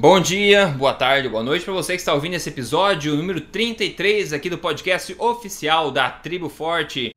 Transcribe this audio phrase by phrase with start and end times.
[0.00, 4.32] Bom dia, boa tarde, boa noite para você que está ouvindo esse episódio número 33
[4.32, 7.14] aqui do podcast oficial da Tribo Forte.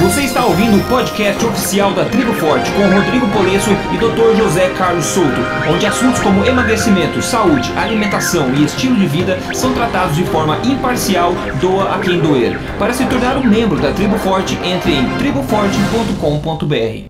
[0.00, 4.36] Você está ouvindo o podcast oficial da Tribo Forte com Rodrigo Polesso e Dr.
[4.36, 10.14] José Carlos Souto, onde assuntos como emagrecimento, saúde, alimentação e estilo de vida são tratados
[10.14, 12.56] de forma imparcial, doa a quem doer.
[12.78, 17.09] Para se tornar um membro da Tribo Forte, entre em triboforte.com.br.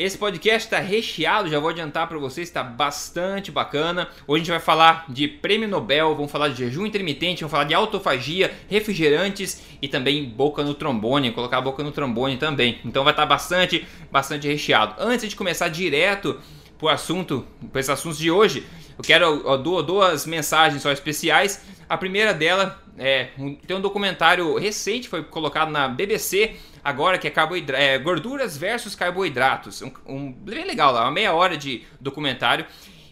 [0.00, 4.08] Esse podcast está recheado, já vou adiantar para vocês, está bastante bacana.
[4.26, 7.64] Hoje a gente vai falar de prêmio Nobel, vamos falar de jejum intermitente, vamos falar
[7.64, 12.80] de autofagia, refrigerantes e também boca no trombone, colocar a boca no trombone também.
[12.82, 14.94] Então vai estar tá bastante, bastante recheado.
[14.98, 16.40] Antes de começar direto
[16.78, 18.64] para o assunto, para esse assunto de hoje,
[19.00, 21.64] eu quero duas mensagens só especiais.
[21.88, 23.30] A primeira dela é
[23.66, 27.32] tem um documentário recente, foi colocado na BBC agora que é,
[27.76, 29.80] é gorduras versus carboidratos.
[29.82, 32.66] Um, um, bem legal lá, uma meia hora de documentário.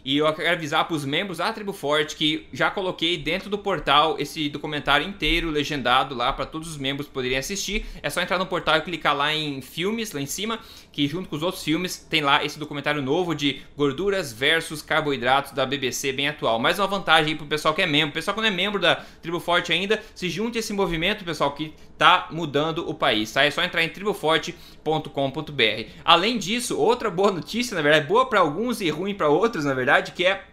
[0.05, 3.57] E eu quero avisar para os membros da Tribo Forte que já coloquei dentro do
[3.57, 7.85] portal esse documentário inteiro, legendado lá, para todos os membros poderem assistir.
[8.01, 10.59] É só entrar no portal e clicar lá em filmes, lá em cima,
[10.99, 15.53] que junto com os outros filmes tem lá esse documentário novo de gorduras versus carboidratos
[15.53, 16.59] da BBC, bem atual.
[16.59, 18.13] Mais uma vantagem para o pessoal que é membro.
[18.13, 21.53] Pessoal que não é membro da Tribo Forte ainda, se junte a esse movimento, pessoal,
[21.53, 23.45] que tá mudando o país, tá?
[23.45, 25.89] É só entrar em triboforte.com.br.
[26.03, 29.73] Além disso, outra boa notícia, na verdade, boa para alguns e ruim para outros, na
[29.73, 30.48] verdade, que é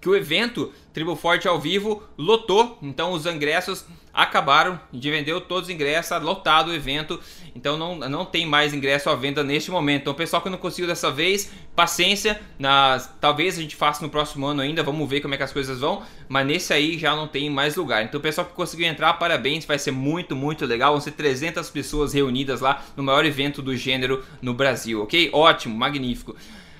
[0.00, 3.84] que o evento Tribo Forte ao vivo lotou, então os ingressos
[4.16, 7.20] acabaram de vender todos os ingressos, tá lotado o evento,
[7.54, 10.02] então não, não tem mais ingresso à venda neste momento.
[10.02, 14.46] Então, pessoal que não conseguiu dessa vez, paciência, nas, talvez a gente faça no próximo
[14.46, 17.28] ano ainda, vamos ver como é que as coisas vão, mas nesse aí já não
[17.28, 18.04] tem mais lugar.
[18.04, 20.92] Então, pessoal que conseguiu entrar, parabéns, vai ser muito, muito legal.
[20.92, 25.28] Vão ser 300 pessoas reunidas lá no maior evento do gênero no Brasil, ok?
[25.30, 26.34] Ótimo, magnífico.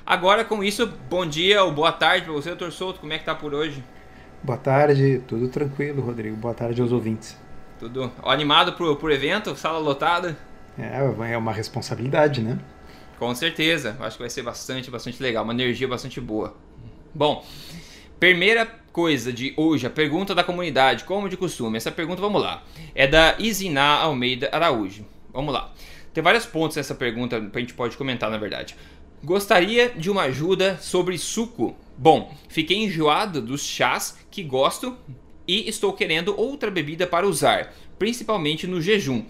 [0.07, 3.25] Agora, com isso, bom dia ou boa tarde para você, doutor Souto, como é que
[3.25, 3.83] tá por hoje?
[4.41, 6.37] Boa tarde, tudo tranquilo, Rodrigo.
[6.37, 7.37] Boa tarde aos ouvintes.
[7.81, 9.57] Tudo animado pro, pro evento?
[9.57, 10.37] Sala lotada?
[10.79, 12.57] É, é uma responsabilidade, né?
[13.19, 13.97] Com certeza.
[13.99, 15.43] Acho que vai ser bastante, bastante legal.
[15.43, 16.55] Uma energia bastante boa.
[17.13, 17.45] Bom,
[18.21, 21.79] primeira coisa de hoje, a pergunta da comunidade, como de costume.
[21.79, 22.63] Essa pergunta, vamos lá.
[22.95, 25.05] É da Isiná Almeida Araújo.
[25.33, 25.73] Vamos lá.
[26.15, 28.75] Tem vários pontos nessa pergunta que a gente pode comentar, na verdade.
[29.23, 31.75] Gostaria de uma ajuda sobre suco.
[31.97, 34.97] Bom, fiquei enjoado dos chás que gosto
[35.49, 39.25] e estou querendo outra bebida para usar, principalmente no jejum.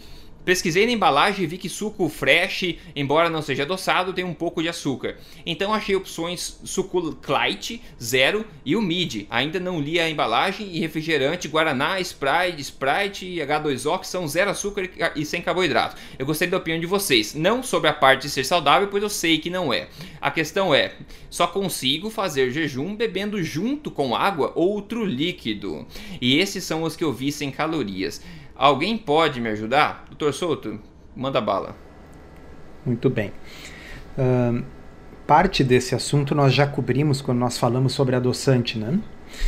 [0.46, 4.62] Pesquisei na embalagem e vi que suco fresh, embora não seja adoçado, tem um pouco
[4.62, 5.16] de açúcar.
[5.44, 9.26] Então achei opções suco light, zero e o mid.
[9.28, 14.52] Ainda não li a embalagem e refrigerante Guaraná, Sprite, Sprite e H2O que são zero
[14.52, 15.96] açúcar e sem carboidrato.
[16.16, 19.10] Eu gostaria da opinião de vocês, não sobre a parte de ser saudável, pois eu
[19.10, 19.88] sei que não é.
[20.20, 20.92] A questão é,
[21.28, 25.84] só consigo fazer jejum bebendo junto com água outro líquido.
[26.20, 28.22] E esses são os que eu vi sem calorias.
[28.58, 30.04] Alguém pode me ajudar?
[30.08, 30.78] Doutor Souto,
[31.14, 31.76] manda bala.
[32.84, 33.32] Muito bem.
[34.16, 34.64] Uh,
[35.26, 38.98] parte desse assunto nós já cobrimos quando nós falamos sobre adoçante, né?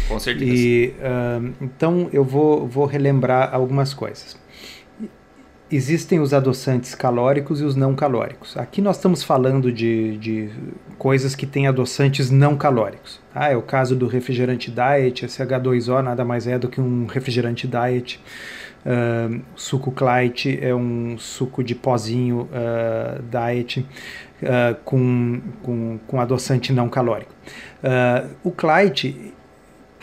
[0.08, 0.52] Com certeza.
[0.52, 4.36] E, uh, então eu vou, vou relembrar algumas coisas.
[5.70, 8.56] Existem os adoçantes calóricos e os não calóricos.
[8.56, 10.50] Aqui nós estamos falando de, de
[10.96, 13.20] coisas que têm adoçantes não calóricos.
[13.34, 17.04] Ah, é o caso do refrigerante diet, esse H2O nada mais é do que um
[17.04, 18.18] refrigerante diet.
[18.86, 26.72] Uh, suco Clyde é um suco de pozinho uh, diet uh, com, com, com adoçante
[26.72, 27.32] não calórico.
[28.44, 29.34] o Clyde,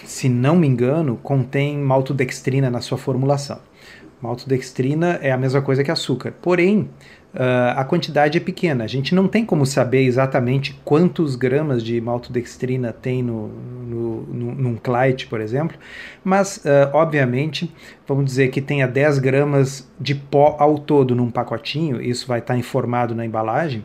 [0.03, 3.59] se não me engano, contém maltodextrina na sua formulação.
[4.21, 6.89] Maltodextrina é a mesma coisa que açúcar, porém
[7.35, 8.83] uh, a quantidade é pequena.
[8.83, 14.55] A gente não tem como saber exatamente quantos gramas de maltodextrina tem no, no, no,
[14.55, 15.77] num Clyde, por exemplo,
[16.23, 17.71] mas uh, obviamente
[18.07, 22.57] vamos dizer que tenha 10 gramas de pó ao todo num pacotinho, isso vai estar
[22.57, 23.83] informado na embalagem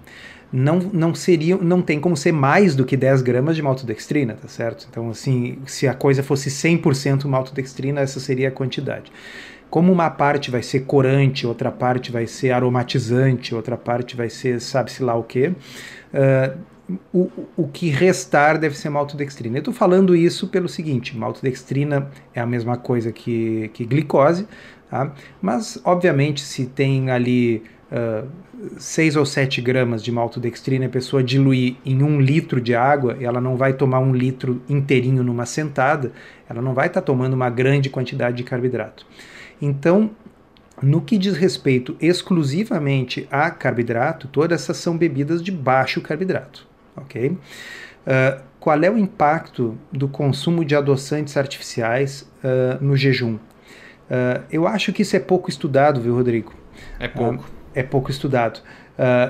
[0.53, 4.49] não, não seria, não tem como ser mais do que 10 gramas de maltodextrina, tá
[4.49, 4.87] certo?
[4.91, 9.13] Então, assim, se a coisa fosse 100% maltodextrina, essa seria a quantidade.
[9.71, 14.61] Como uma parte vai ser corante, outra parte vai ser aromatizante, outra parte vai ser
[14.61, 16.59] sabe-se lá o que, uh,
[17.13, 19.57] o, o que restar deve ser maltodextrina.
[19.57, 24.47] Eu estou falando isso pelo seguinte: maltodextrina é a mesma coisa que, que glicose,
[24.91, 25.13] tá?
[25.41, 27.63] mas obviamente se tem ali
[27.93, 28.29] uh,
[28.77, 33.41] 6 ou 7 gramas de maltodextrina a pessoa diluir em um litro de água, ela
[33.41, 36.13] não vai tomar um litro inteirinho numa sentada,
[36.49, 39.07] ela não vai estar tá tomando uma grande quantidade de carboidrato.
[39.61, 40.11] Então,
[40.83, 46.67] no que diz respeito exclusivamente a carboidrato, todas essas são bebidas de baixo carboidrato,
[46.97, 47.31] ok?
[47.31, 53.35] Uh, qual é o impacto do consumo de adoçantes artificiais uh, no jejum?
[53.35, 56.55] Uh, eu acho que isso é pouco estudado, viu, Rodrigo?
[56.99, 57.45] É pouco.
[57.75, 58.61] é pouco estudado.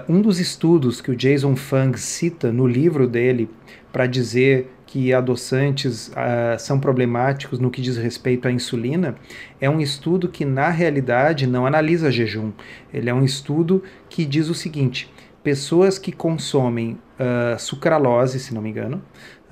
[0.08, 3.50] um dos estudos que o Jason Fung cita no livro dele
[3.92, 9.14] para dizer que adoçantes uh, são problemáticos no que diz respeito à insulina,
[9.60, 12.50] é um estudo que, na realidade, não analisa jejum.
[12.92, 15.08] Ele é um estudo que diz o seguinte:
[15.44, 19.00] pessoas que consomem uh, sucralose, se não me engano,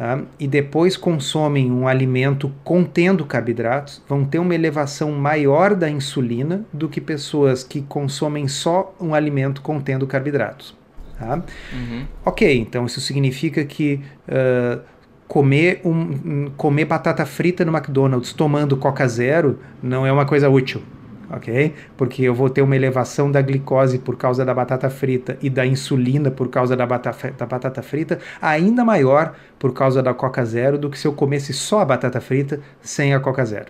[0.01, 6.65] uh, e depois consomem um alimento contendo carboidratos, vão ter uma elevação maior da insulina
[6.73, 10.77] do que pessoas que consomem só um alimento contendo carboidratos.
[11.17, 11.37] Tá?
[11.73, 12.07] Uhum.
[12.25, 14.98] Ok, então isso significa que uh,
[15.29, 20.83] comer, um, comer batata frita no McDonald's tomando Coca Zero não é uma coisa útil,
[21.31, 21.75] ok?
[21.99, 25.67] Porque eu vou ter uma elevação da glicose por causa da batata frita e da
[25.67, 30.79] insulina por causa da batata, da batata frita ainda maior por causa da Coca Zero
[30.79, 33.67] do que se eu comesse só a batata frita sem a Coca Zero.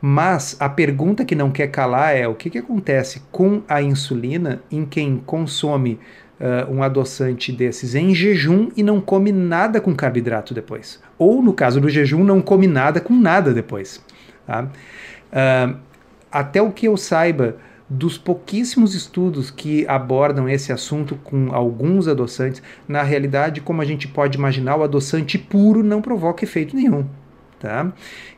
[0.00, 4.62] Mas a pergunta que não quer calar é o que, que acontece com a insulina
[4.70, 5.98] em quem consome
[6.40, 11.00] uh, um adoçante desses em jejum e não come nada com carboidrato depois.
[11.18, 14.02] Ou, no caso do jejum, não come nada com nada depois.
[14.46, 14.64] Tá?
[14.64, 15.76] Uh,
[16.30, 17.56] até o que eu saiba,
[17.88, 24.06] dos pouquíssimos estudos que abordam esse assunto com alguns adoçantes, na realidade, como a gente
[24.06, 27.06] pode imaginar, o adoçante puro não provoca efeito nenhum.
[27.58, 27.90] Tá?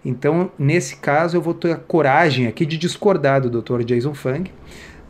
[0.04, 3.82] Então, nesse caso, eu vou ter a coragem aqui de discordar do Dr.
[3.82, 4.44] Jason Fung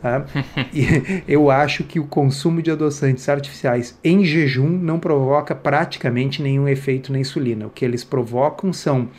[0.01, 0.25] Tá?
[0.73, 6.67] e eu acho que o consumo de adoçantes artificiais em jejum não provoca praticamente nenhum
[6.67, 7.67] efeito na insulina.
[7.67, 9.09] O que eles provocam são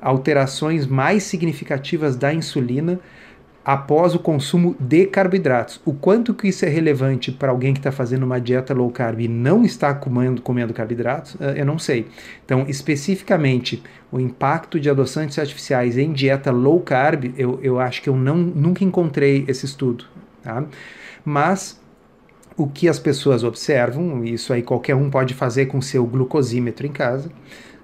[0.00, 3.00] alterações mais significativas da insulina
[3.64, 5.80] após o consumo de carboidratos.
[5.84, 9.20] O quanto que isso é relevante para alguém que está fazendo uma dieta low carb
[9.20, 12.06] e não está comendo, comendo carboidratos, eh, eu não sei.
[12.44, 18.08] Então, especificamente, o impacto de adoçantes artificiais em dieta low carb, eu, eu acho que
[18.08, 20.06] eu não, nunca encontrei esse estudo.
[20.42, 20.64] Tá?
[21.24, 21.80] Mas
[22.56, 26.92] o que as pessoas observam, isso aí qualquer um pode fazer com seu glucosímetro em
[26.92, 27.30] casa,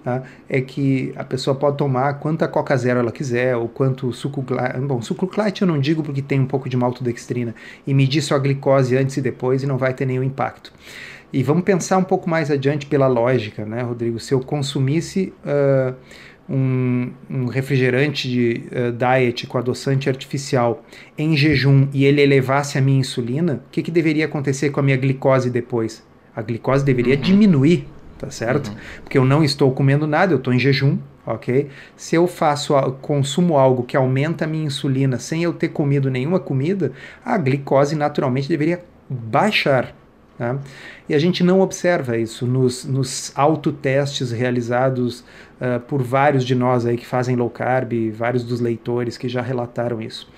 [0.05, 0.23] tá?
[0.49, 4.45] é que a pessoa pode tomar quanta Coca Zero ela quiser, ou quanto suco
[4.87, 7.55] Bom, suco light eu não digo porque tem um pouco de maltodextrina,
[7.87, 10.73] e medir sua glicose antes e depois e não vai ter nenhum impacto.
[11.33, 14.19] E vamos pensar um pouco mais adiante pela lógica, né, Rodrigo?
[14.21, 15.33] Se eu consumisse.
[15.45, 15.95] Uh,
[16.49, 20.85] um, um refrigerante de uh, diet com adoçante artificial
[21.19, 24.83] em jejum e ele elevasse a minha insulina, o que, que deveria acontecer com a
[24.83, 26.05] minha glicose depois?
[26.35, 27.21] A glicose deveria uhum.
[27.21, 27.89] diminuir,
[28.19, 28.69] tá certo?
[28.69, 28.77] Uhum.
[29.03, 31.69] Porque eu não estou comendo nada, eu estou em jejum, ok?
[31.97, 36.39] Se eu faço, consumo algo que aumenta a minha insulina sem eu ter comido nenhuma
[36.39, 36.93] comida,
[37.25, 39.95] a glicose naturalmente deveria baixar,
[40.39, 40.59] Tá?
[41.09, 45.25] E a gente não observa isso nos, nos autotestes realizados
[45.61, 49.41] uh, por vários de nós aí que fazem low carb, vários dos leitores que já
[49.41, 50.29] relataram isso.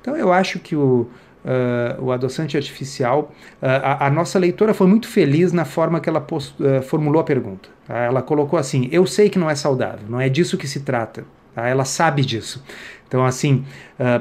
[0.00, 1.06] Então eu acho que o,
[1.44, 3.32] uh, o adoçante artificial,
[3.62, 7.24] uh, a, a, nossa leitora foi muito feliz na forma que ela post, formulou a
[7.24, 7.68] pergunta.
[7.86, 7.98] Tá?
[7.98, 11.24] Ela colocou assim: Eu sei que não é saudável, não é disso que se trata.
[11.54, 11.68] Tá?
[11.68, 12.64] Ela sabe disso.
[13.06, 13.64] Então, assim,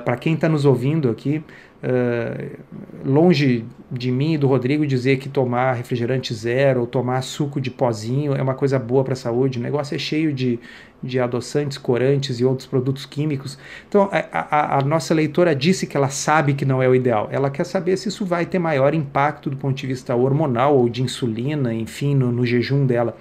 [0.04, 1.44] para quem está nos ouvindo aqui,
[1.82, 2.60] Uh,
[3.06, 7.72] longe de mim e do Rodrigo dizer que tomar refrigerante zero ou tomar suco de
[7.72, 9.60] pozinho é uma coisa boa para a saúde.
[9.60, 10.60] O negócio é cheio de,
[11.02, 13.58] de adoçantes, corantes e outros produtos químicos.
[13.88, 17.30] Então, a, a, a, nossa leitora disse que ela sabe que não é o ideal.
[17.32, 20.90] Ela quer saber se isso vai ter maior impacto do ponto de vista hormonal ou
[20.90, 23.18] de insulina, enfim, no, no jejum dela.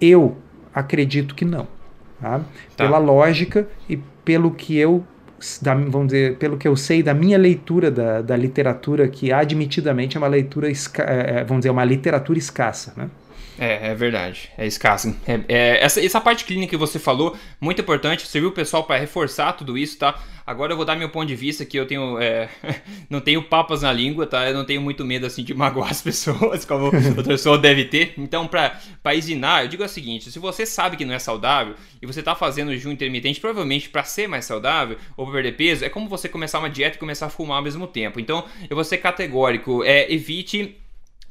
[0.00, 0.36] Eu
[0.72, 1.66] acredito que não.
[2.20, 2.38] Tá?
[2.38, 2.44] Tá.
[2.76, 5.04] Pela lógica e pelo que eu
[5.60, 10.16] da, vamos dizer, pelo que eu sei da minha leitura da, da literatura, que admitidamente
[10.16, 10.72] é uma leitura, é,
[11.40, 13.08] é, vamos dizer, uma literatura escassa, né?
[13.58, 14.50] É, é verdade.
[14.56, 15.14] É escasso.
[15.26, 18.26] É, é, essa, essa parte clínica que você falou, muito importante.
[18.26, 20.18] Serviu o pessoal para reforçar tudo isso, tá?
[20.44, 22.18] Agora eu vou dar meu ponto de vista que eu tenho.
[22.18, 22.48] É,
[23.08, 24.48] não tenho papas na língua, tá?
[24.48, 28.14] Eu não tenho muito medo assim de magoar as pessoas, como outra pessoa deve ter.
[28.18, 28.80] Então, para
[29.14, 32.34] ensinar, eu digo o seguinte: se você sabe que não é saudável e você tá
[32.34, 36.28] fazendo jejum intermitente, provavelmente para ser mais saudável ou pra perder peso, é como você
[36.28, 38.18] começar uma dieta e começar a fumar ao mesmo tempo.
[38.18, 39.84] Então, eu vou ser categórico.
[39.84, 40.81] É, evite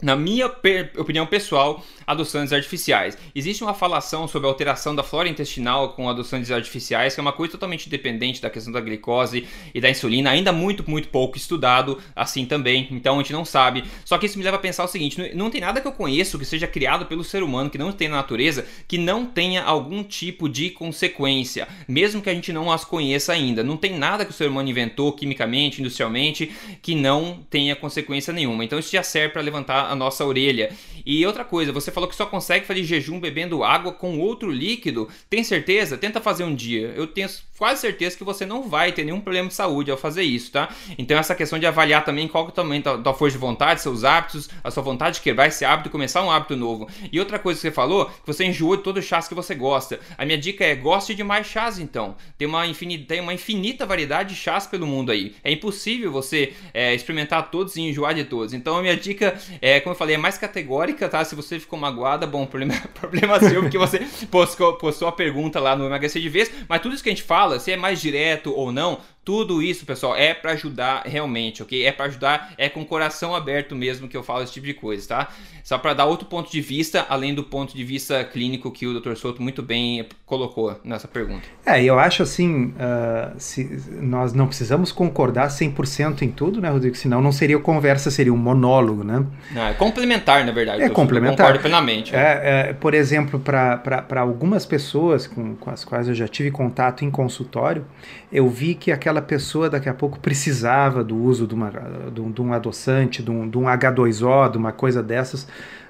[0.01, 3.17] na minha opinião pessoal, adoçantes artificiais.
[3.33, 7.31] Existe uma falação sobre a alteração da flora intestinal com adoçantes artificiais, que é uma
[7.31, 11.99] coisa totalmente independente da questão da glicose e da insulina, ainda muito, muito pouco estudado
[12.15, 13.83] assim também, então a gente não sabe.
[14.03, 15.91] Só que isso me leva a pensar o seguinte: não, não tem nada que eu
[15.91, 19.63] conheço que seja criado pelo ser humano, que não tem na natureza, que não tenha
[19.63, 23.63] algum tipo de consequência, mesmo que a gente não as conheça ainda.
[23.63, 28.65] Não tem nada que o ser humano inventou quimicamente, industrialmente, que não tenha consequência nenhuma.
[28.65, 30.71] Então isso já serve para levantar a nossa orelha.
[31.05, 35.09] E outra coisa, você falou que só consegue fazer jejum bebendo água com outro líquido.
[35.29, 35.97] Tem certeza?
[35.97, 36.93] Tenta fazer um dia.
[36.95, 40.23] Eu tenho quase certeza que você não vai ter nenhum problema de saúde ao fazer
[40.23, 40.69] isso, tá?
[40.97, 43.81] Então essa questão de avaliar também qual que é também da, da força de vontade,
[43.81, 46.87] seus hábitos, a sua vontade de quebrar esse hábito e começar um hábito novo.
[47.11, 49.53] E outra coisa que você falou, que você enjoou de todo o chás que você
[49.53, 49.99] gosta.
[50.17, 52.15] A minha dica é goste de mais chás então.
[52.37, 55.35] Tem uma infinita, tem uma infinita variedade de chás pelo mundo aí.
[55.43, 58.53] É impossível você é, experimentar todos e enjoar de todos.
[58.53, 61.23] Então a minha dica é, como eu falei, é mais categórica, tá?
[61.23, 63.99] Se você ficou magoada, bom, problema, problema seu, porque você
[64.31, 66.51] postou, postou a pergunta lá no emagrecer de vez.
[66.67, 69.85] Mas tudo isso que a gente fala, se é mais direto ou não, tudo isso,
[69.85, 71.85] pessoal, é para ajudar realmente, ok?
[71.85, 74.73] É para ajudar, é com o coração aberto mesmo que eu falo esse tipo de
[74.73, 75.27] coisa, tá?
[75.63, 78.99] Só para dar outro ponto de vista, além do ponto de vista clínico que o
[78.99, 79.15] Dr.
[79.15, 81.43] Souto muito bem colocou nessa pergunta.
[81.65, 86.95] É, eu acho assim, uh, se, nós não precisamos concordar 100% em tudo, né, Rodrigo?
[86.95, 89.23] Senão não seria conversa, seria um monólogo, né?
[89.51, 90.81] Não, é complementar, na verdade.
[90.81, 91.37] É complementar.
[91.37, 92.15] concordo plenamente.
[92.15, 97.05] É, é, por exemplo, para algumas pessoas com, com as quais eu já tive contato
[97.05, 97.85] em consultório,
[98.31, 101.71] eu vi que aquela pessoa daqui a pouco precisava do uso de, uma,
[102.13, 105.43] de, um, de um adoçante, de um, de um H2O, de uma coisa dessas.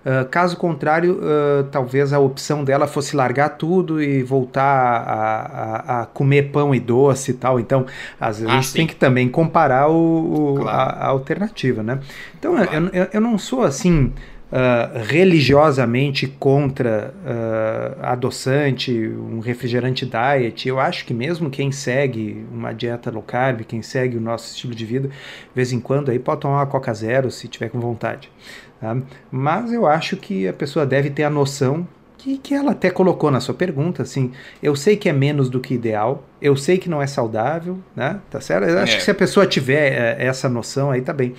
[0.03, 6.01] Uh, caso contrário, uh, talvez a opção dela fosse largar tudo e voltar a, a,
[6.01, 7.59] a, comer pão e doce e tal.
[7.59, 7.85] Então,
[8.19, 8.77] às vezes ah, a gente sim.
[8.77, 10.69] tem que também comparar o, o claro.
[10.69, 11.99] a, a, alternativa, né?
[12.39, 12.73] Então, claro.
[12.73, 14.11] eu, eu, eu não sou assim
[14.51, 20.67] uh, religiosamente contra uh, adoçante, um refrigerante diet.
[20.67, 24.75] Eu acho que mesmo quem segue uma dieta low carb, quem segue o nosso estilo
[24.75, 27.79] de vida, de vez em quando aí pode tomar uma Coca Zero se tiver com
[27.79, 28.29] vontade.
[28.79, 28.97] Tá?
[29.31, 31.87] Mas eu acho que a pessoa deve ter a noção
[32.21, 34.31] que, que ela até colocou na sua pergunta, assim,
[34.61, 38.19] eu sei que é menos do que ideal, eu sei que não é saudável, né?
[38.29, 38.67] Tá certo?
[38.67, 38.97] Eu acho é.
[38.97, 41.33] que se a pessoa tiver é, essa noção aí, tá bem.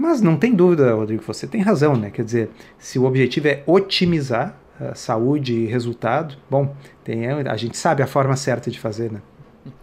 [0.00, 2.08] Mas não tem dúvida, Rodrigo, você tem razão, né?
[2.08, 7.76] Quer dizer, se o objetivo é otimizar a saúde e resultado, bom, tem, a gente
[7.76, 9.20] sabe a forma certa de fazer, né?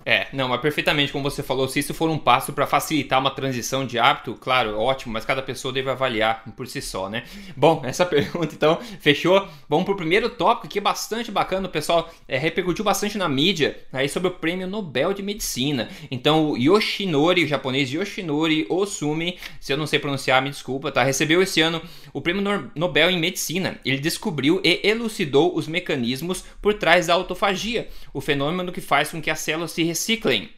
[0.10, 3.30] É, não, mas perfeitamente como você falou, se isso for um passo para facilitar uma
[3.30, 7.26] transição de hábito, claro, ótimo, mas cada pessoa deve avaliar por si só, né?
[7.58, 9.46] Bom, essa pergunta então fechou.
[9.68, 13.80] Vamos pro primeiro tópico que é bastante bacana, o pessoal é, repercutiu bastante na mídia
[13.92, 15.90] aí sobre o prêmio Nobel de Medicina.
[16.10, 21.04] Então, o Yoshinori, o japonês Yoshinori Osumi, se eu não sei pronunciar, me desculpa, tá?
[21.04, 21.82] Recebeu esse ano
[22.14, 23.78] o prêmio Nobel em Medicina.
[23.84, 29.22] Ele descobriu e elucidou os mecanismos por trás da autofagia, o fenômeno que faz com
[29.22, 30.50] que as células se reciclem.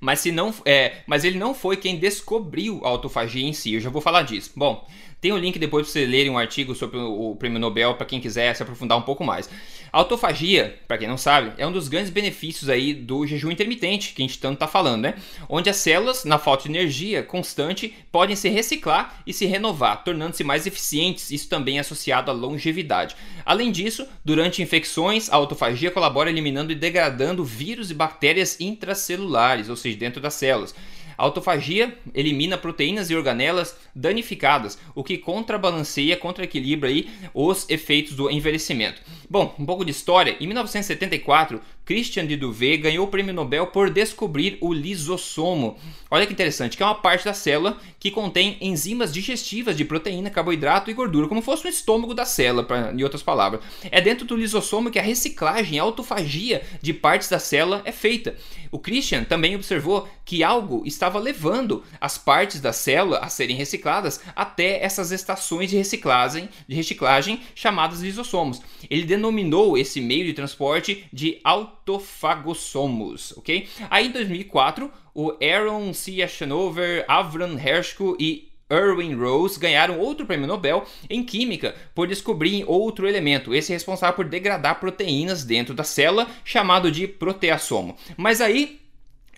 [0.00, 3.80] Mas, se não, é, mas ele não foi quem descobriu a autofagia em si, eu
[3.80, 4.50] já vou falar disso.
[4.56, 4.88] Bom,
[5.22, 8.04] tem o um link depois para você lerem um artigo sobre o prêmio Nobel para
[8.04, 9.48] quem quiser se aprofundar um pouco mais.
[9.92, 14.14] A autofagia, para quem não sabe, é um dos grandes benefícios aí do jejum intermitente
[14.14, 15.14] que a gente tanto está falando, né?
[15.48, 20.42] Onde as células, na falta de energia constante, podem se reciclar e se renovar, tornando-se
[20.42, 21.30] mais eficientes.
[21.30, 23.14] Isso também é associado à longevidade.
[23.46, 29.76] Além disso, durante infecções, a autofagia colabora eliminando e degradando vírus e bactérias intracelulares, ou
[29.76, 30.74] seja, dentro das células.
[31.22, 38.28] A autofagia elimina proteínas e organelas danificadas, o que contrabalanceia, contra-equilibra aí os efeitos do
[38.28, 39.00] envelhecimento.
[39.30, 40.36] Bom, um pouco de história.
[40.40, 45.76] Em 1974, Christian de Duvet ganhou o prêmio Nobel por descobrir o lisossomo.
[46.10, 50.30] Olha que interessante, que é uma parte da célula que contém enzimas digestivas de proteína,
[50.30, 53.62] carboidrato e gordura, como fosse o estômago da célula, pra, em outras palavras.
[53.90, 58.36] É dentro do lisossomo que a reciclagem, a autofagia de partes da célula é feita.
[58.70, 64.20] O Christian também observou que algo estava levando as partes da célula a serem recicladas
[64.36, 68.62] até essas estações de reciclagem, de reciclagem chamadas lisossomos.
[68.88, 73.68] Ele denominou esse meio de transporte de auto autofagossomos, ok?
[73.90, 76.22] Aí em 2004, o Aaron C.
[76.22, 83.06] Ashanover, Avram Hershko e Erwin Rose ganharam outro prêmio Nobel em Química por descobrirem outro
[83.06, 87.96] elemento, esse é responsável por degradar proteínas dentro da célula, chamado de proteassomo.
[88.16, 88.80] Mas aí,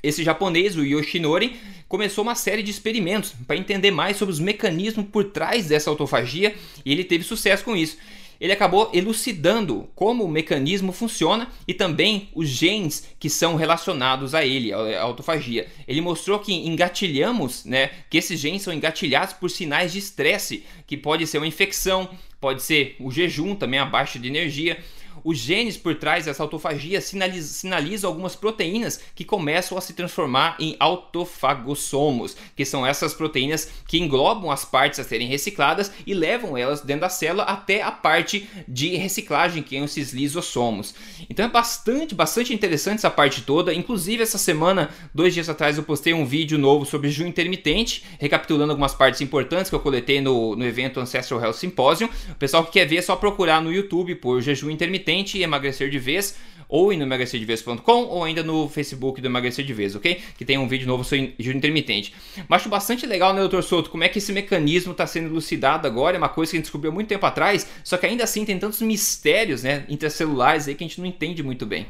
[0.02, 1.56] esse japonês, o Yoshinori,
[1.88, 6.54] começou uma série de experimentos para entender mais sobre os mecanismos por trás dessa autofagia
[6.84, 7.96] e ele teve sucesso com isso
[8.40, 14.44] ele acabou elucidando como o mecanismo funciona e também os genes que são relacionados a
[14.44, 15.66] ele, a autofagia.
[15.86, 20.96] Ele mostrou que engatilhamos, né, que esses genes são engatilhados por sinais de estresse, que
[20.96, 22.08] pode ser uma infecção,
[22.40, 24.78] pode ser o jejum, também a baixa de energia,
[25.24, 30.54] Os genes por trás dessa autofagia sinalizam, sinalizam algumas proteínas que começam a se transformar
[30.60, 36.58] em autofagossomos, que são essas proteínas que englobam as partes a serem recicladas e levam
[36.58, 40.94] elas dentro da célula até a parte de reciclagem, que são esses lisossomos.
[41.30, 43.72] Então é bastante, bastante interessante essa parte toda.
[43.72, 48.72] Inclusive, essa semana, dois dias atrás, eu postei um vídeo novo sobre jejum intermitente, recapitulando
[48.72, 52.10] algumas partes importantes que eu coletei no, no evento Ancestral Health Symposium.
[52.30, 55.90] O pessoal que quer ver é só procurar no YouTube por jejum intermitente e emagrecer
[55.90, 56.36] de vez
[56.68, 60.20] ou no emagrecerdevez.com ou ainda no Facebook do Emagrecer de Vez, ok?
[60.36, 62.14] Que tem um vídeo novo sobre jejum intermitente.
[62.48, 65.86] Mas acho bastante legal, né, doutor Souto, como é que esse mecanismo está sendo elucidado
[65.86, 68.44] agora, é uma coisa que a gente descobriu muito tempo atrás, só que ainda assim
[68.44, 71.86] tem tantos mistérios, né, intracelulares aí que a gente não entende muito bem.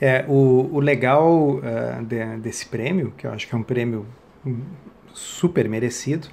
[0.00, 4.06] É, o, o legal uh, de, desse prêmio, que eu acho que é um prêmio
[5.12, 6.28] super merecido,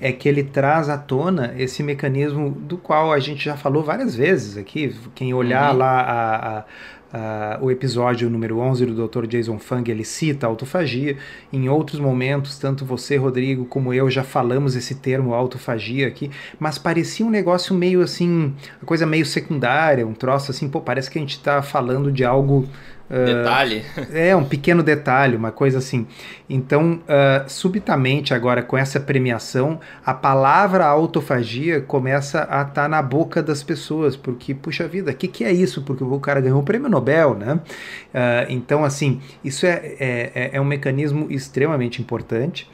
[0.00, 4.14] é que ele traz à tona esse mecanismo do qual a gente já falou várias
[4.14, 4.94] vezes aqui.
[5.14, 5.78] Quem olhar uhum.
[5.78, 6.64] lá a,
[7.12, 9.26] a, o episódio número 11 do Dr.
[9.26, 11.16] Jason Fung, ele cita a autofagia.
[11.52, 16.78] Em outros momentos, tanto você, Rodrigo, como eu já falamos esse termo autofagia aqui, mas
[16.78, 21.18] parecia um negócio meio assim, uma coisa meio secundária, um troço assim, pô, parece que
[21.18, 22.68] a gente está falando de algo
[23.08, 23.84] Detalhe.
[23.96, 26.06] Uh, é, um pequeno detalhe, uma coisa assim.
[26.48, 33.00] Então, uh, subitamente, agora com essa premiação, a palavra autofagia começa a estar tá na
[33.00, 35.82] boca das pessoas, porque, puxa vida, o que, que é isso?
[35.82, 37.54] Porque o cara ganhou o prêmio Nobel, né?
[37.54, 42.68] Uh, então, assim, isso é, é, é, é, um mecanismo extremamente importante.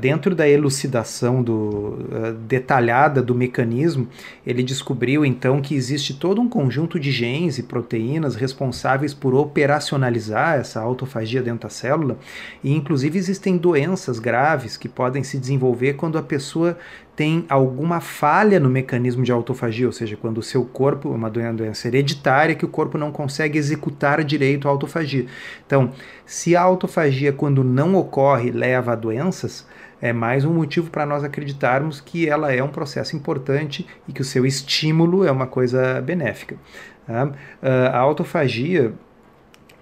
[0.00, 1.98] dentro da elucidação do,
[2.46, 4.08] detalhada do mecanismo,
[4.46, 10.58] ele descobriu, então, que existe todo um conjunto de genes e proteínas responsáveis por operacionalizar
[10.58, 12.18] essa autofagia dentro da célula,
[12.62, 16.76] e inclusive existem doenças graves que podem se desenvolver quando a pessoa
[17.14, 21.88] tem alguma falha no mecanismo de autofagia, ou seja, quando o seu corpo, uma doença
[21.88, 25.26] hereditária, que o corpo não consegue executar direito a autofagia.
[25.66, 25.92] Então,
[26.24, 29.66] se a autofagia, quando não ocorre, leva a doenças,
[30.00, 34.20] é mais um motivo para nós acreditarmos que ela é um processo importante e que
[34.20, 36.56] o seu estímulo é uma coisa benéfica.
[37.04, 37.32] Tá?
[37.60, 38.92] Ah, a autofagia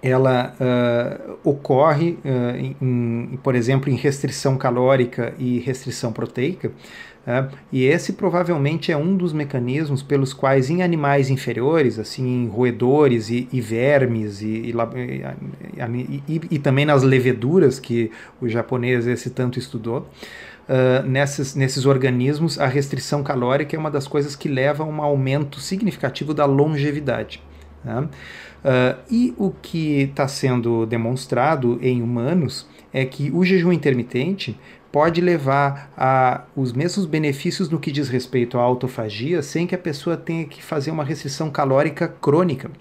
[0.01, 7.83] ela uh, ocorre, uh, em, por exemplo, em restrição calórica e restrição proteica, uh, e
[7.83, 13.47] esse provavelmente é um dos mecanismos pelos quais em animais inferiores, assim, em roedores e,
[13.51, 14.73] e vermes, e,
[16.27, 20.07] e, e, também nas leveduras, que o japonês esse tanto estudou,
[20.67, 25.01] Uh, nesses, nesses organismos, a restrição calórica é uma das coisas que leva a um
[25.01, 27.41] aumento significativo da longevidade.
[27.85, 28.09] Né?
[28.63, 34.57] Uh, e o que está sendo demonstrado em humanos é que o jejum intermitente
[34.91, 39.77] pode levar a os mesmos benefícios no que diz respeito à autofagia sem que a
[39.77, 42.71] pessoa tenha que fazer uma restrição calórica crônica.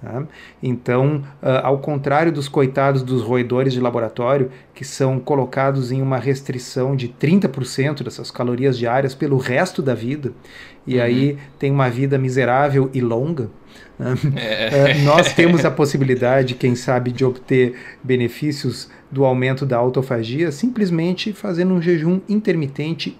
[0.00, 0.22] Tá?
[0.62, 6.18] Então, uh, ao contrário dos coitados dos roedores de laboratório, que são colocados em uma
[6.18, 10.32] restrição de 30% dessas calorias diárias pelo resto da vida,
[10.86, 11.02] e uhum.
[11.02, 13.50] aí tem uma vida miserável e longa,
[14.36, 14.94] é.
[15.02, 21.74] Nós temos a possibilidade, quem sabe, de obter benefícios do aumento da autofagia simplesmente fazendo
[21.74, 23.18] um jejum intermitente,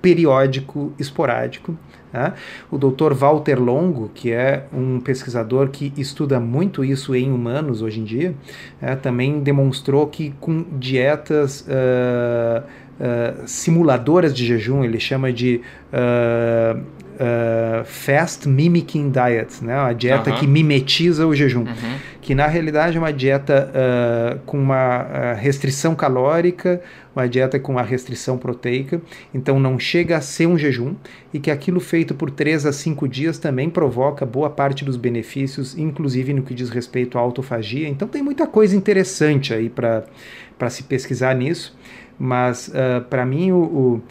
[0.00, 1.76] periódico, esporádico.
[2.12, 2.34] Tá?
[2.70, 3.12] O Dr.
[3.12, 8.34] Walter Longo, que é um pesquisador que estuda muito isso em humanos hoje em dia,
[8.82, 15.60] é, também demonstrou que com dietas uh, uh, simuladoras de jejum, ele chama de
[15.92, 16.82] uh,
[17.20, 19.78] uh, fast mimicking diet, né?
[19.78, 21.98] Uma dieta que mimetiza o jejum, uhum.
[22.22, 26.80] que na realidade é uma dieta uh, com uma uh, restrição calórica,
[27.14, 29.00] uma dieta com uma restrição proteica,
[29.34, 30.94] então não chega a ser um jejum
[31.34, 35.76] e que aquilo feito por 3 a 5 dias também provoca boa parte dos benefícios,
[35.76, 37.88] inclusive no que diz respeito à autofagia.
[37.88, 41.76] Então tem muita coisa interessante aí para se pesquisar nisso,
[42.18, 42.70] mas
[43.08, 44.02] para mim o, o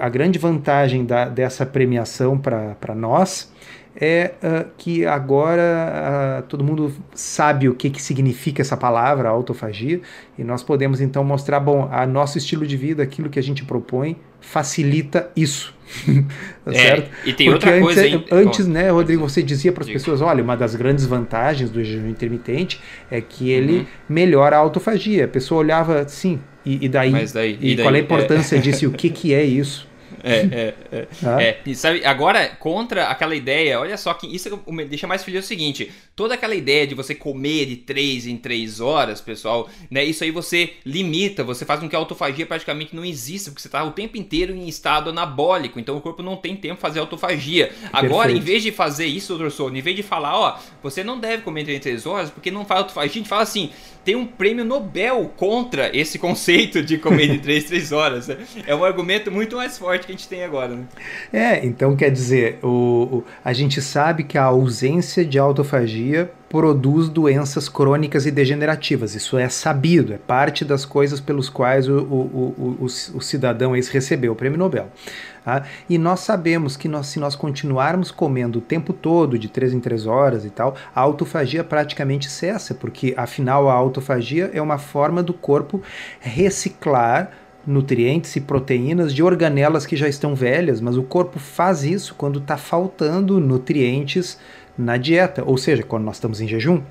[0.00, 3.52] a grande vantagem da, dessa premiação para nós
[3.98, 10.00] é uh, que agora uh, todo mundo sabe o que, que significa essa palavra, autofagia,
[10.38, 13.64] e nós podemos então mostrar, bom, a nosso estilo de vida, aquilo que a gente
[13.64, 15.74] propõe, facilita isso.
[16.64, 17.10] tá é, certo?
[17.24, 18.06] E tem Porque outra antes, coisa.
[18.06, 18.24] Hein?
[18.30, 22.08] Antes, né, Rodrigo, você dizia para as pessoas: olha, uma das grandes vantagens do jejum
[22.08, 22.80] intermitente
[23.10, 23.86] é que ele uhum.
[24.08, 25.24] melhora a autofagia.
[25.24, 28.56] A pessoa olhava assim, e, e daí, daí, e, e daí, qual é a importância
[28.56, 28.58] é.
[28.58, 29.88] disso e o que, que é isso?
[30.22, 31.42] É, é, é, ah.
[31.42, 31.60] é.
[31.66, 35.44] E sabe, agora, contra aquela ideia, olha só que isso me deixa mais feliz é
[35.44, 40.04] o seguinte: toda aquela ideia de você comer de 3 em 3 horas, pessoal, né?
[40.04, 43.68] Isso aí você limita, você faz com que a autofagia praticamente não exista, porque você
[43.68, 47.72] está o tempo inteiro em estado anabólico, então o corpo não tem tempo fazer autofagia.
[47.92, 48.42] Agora, Perfeito.
[48.42, 51.42] em vez de fazer isso, doutor Souto, em vez de falar, ó, você não deve
[51.42, 53.70] comer entre 3 horas porque não faz autofagia, a gente fala assim,
[54.06, 58.28] tem um prêmio Nobel contra esse conceito de comer de 3 3 horas.
[58.64, 60.76] É um argumento muito mais forte que a gente tem agora.
[60.76, 60.84] Né?
[61.32, 67.08] É, então quer dizer, o, o, a gente sabe que a ausência de autofagia produz
[67.08, 69.16] doenças crônicas e degenerativas.
[69.16, 73.92] Isso é sabido, é parte das coisas pelos quais o, o, o, o cidadão esse
[73.92, 74.88] recebeu o prêmio Nobel.
[75.46, 75.62] Tá?
[75.88, 79.78] E nós sabemos que nós, se nós continuarmos comendo o tempo todo, de 3 em
[79.78, 85.22] 3 horas e tal, a autofagia praticamente cessa, porque afinal a autofagia é uma forma
[85.22, 85.80] do corpo
[86.18, 87.30] reciclar
[87.64, 92.40] nutrientes e proteínas de organelas que já estão velhas, mas o corpo faz isso quando
[92.40, 94.40] está faltando nutrientes
[94.78, 96.82] na dieta, ou seja, quando nós estamos em jejum.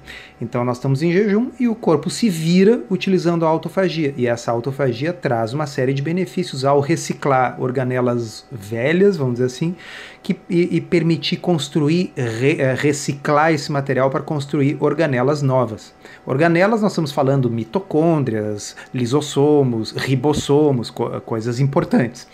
[0.42, 4.14] Então nós estamos em jejum e o corpo se vira utilizando a autofagia.
[4.18, 9.76] E essa autofagia traz uma série de benefícios ao reciclar organelas velhas, vamos dizer assim,
[10.24, 15.94] que, e, e permitir construir, re, eh, reciclar esse material para construir organelas novas.
[16.26, 22.28] Organelas nós estamos falando mitocôndrias, lisossomos, ribossomos, co coisas importantes.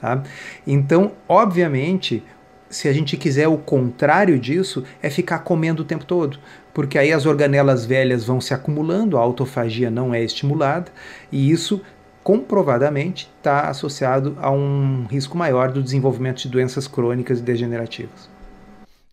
[0.00, 0.22] Tá?
[0.66, 2.22] Então, obviamente,
[2.70, 6.38] se a gente quiser o contrário disso, é ficar comendo o tempo todo,
[6.72, 10.90] porque aí as organelas velhas vão se acumulando, a autofagia não é estimulada,
[11.32, 11.80] e isso
[12.22, 18.37] comprovadamente está associado a um risco maior do desenvolvimento de doenças crônicas e degenerativas.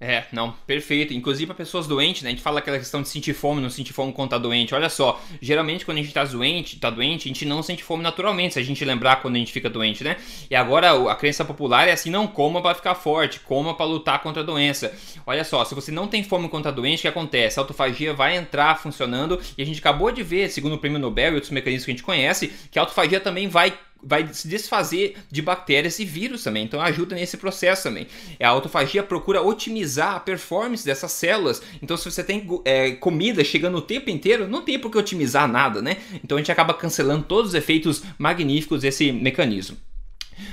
[0.07, 1.15] É, não, perfeito.
[1.15, 2.29] Inclusive para pessoas doentes, né?
[2.29, 4.75] A gente fala aquela questão de sentir fome, não sentir fome quando tá doente.
[4.75, 8.03] Olha só, geralmente quando a gente tá doente, tá doente, a gente não sente fome
[8.03, 10.17] naturalmente, se a gente lembrar quando a gente fica doente, né?
[10.47, 14.21] E agora a crença popular é assim, não coma para ficar forte, coma para lutar
[14.21, 14.93] contra a doença.
[15.25, 17.59] Olha só, se você não tem fome contra a doença, o que acontece?
[17.59, 21.31] A autofagia vai entrar funcionando e a gente acabou de ver, segundo o prêmio Nobel
[21.31, 23.73] e outros mecanismos que a gente conhece, que a autofagia também vai
[24.05, 28.07] vai se desfazer de bactérias e vírus também, então ajuda nesse processo também.
[28.39, 33.77] A autofagia procura otimizar a performance dessas células, então se você tem é, comida chegando
[33.77, 35.97] o tempo inteiro, não tem por que otimizar nada, né?
[36.23, 39.77] Então a gente acaba cancelando todos os efeitos magníficos desse mecanismo.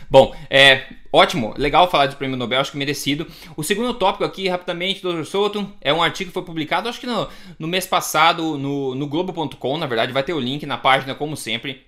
[0.09, 3.27] Bom, é ótimo, legal falar de prêmio Nobel, acho que merecido.
[3.57, 5.25] O segundo tópico aqui, rapidamente, Dr.
[5.25, 9.07] Souto, é um artigo que foi publicado, acho que no, no mês passado, no, no
[9.07, 11.83] Globo.com, na verdade, vai ter o link na página, como sempre.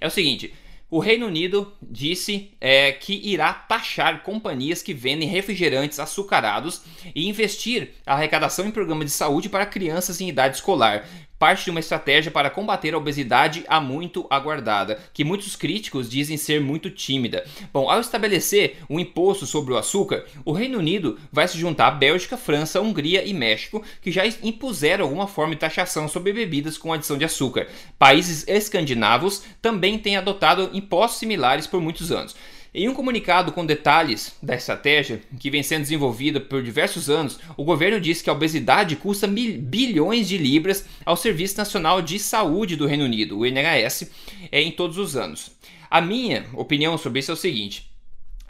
[0.00, 0.52] É o seguinte:
[0.90, 6.82] o Reino Unido disse é, que irá taxar companhias que vendem refrigerantes açucarados
[7.14, 11.06] e investir a arrecadação em programas de saúde para crianças em idade escolar,
[11.40, 16.36] parte de uma estratégia para combater a obesidade há muito aguardada, que muitos críticos dizem
[16.36, 17.46] ser muito tímida.
[17.72, 21.90] Bom, ao estabelecer um imposto sobre o açúcar, o Reino Unido vai se juntar à
[21.92, 26.92] Bélgica, França, Hungria e México, que já impuseram alguma forma de taxação sobre bebidas com
[26.92, 27.66] adição de açúcar.
[27.98, 32.36] Países escandinavos também têm adotado impostos similares por muitos anos.
[32.72, 37.64] Em um comunicado com detalhes da estratégia, que vem sendo desenvolvida por diversos anos, o
[37.64, 42.86] governo diz que a obesidade custa bilhões de libras ao Serviço Nacional de Saúde do
[42.86, 44.08] Reino Unido, o NHS,
[44.52, 45.50] é, em todos os anos.
[45.90, 47.90] A minha opinião sobre isso é o seguinte: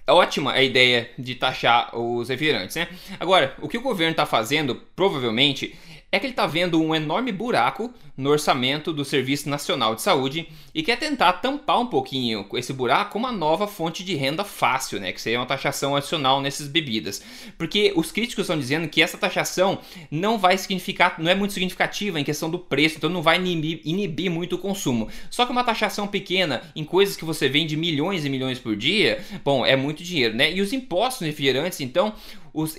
[0.07, 2.89] é ótima a ideia de taxar os refrigerantes, né?
[3.19, 5.75] Agora, o que o governo está fazendo, provavelmente,
[6.13, 10.49] é que ele está vendo um enorme buraco no orçamento do Serviço Nacional de Saúde
[10.75, 15.01] e quer tentar tampar um pouquinho esse buraco com uma nova fonte de renda fácil,
[15.01, 17.23] né, que seria uma taxação adicional nessas bebidas.
[17.57, 19.79] Porque os críticos estão dizendo que essa taxação
[20.11, 23.81] não vai significar, não é muito significativa em questão do preço, então não vai inibir,
[23.85, 25.09] inibir muito o consumo.
[25.31, 29.25] Só que uma taxação pequena em coisas que você vende milhões e milhões por dia,
[29.45, 30.53] bom, é muito dinheiro, né?
[30.53, 32.15] E os impostos refrigerantes, então,
[32.53, 32.77] os,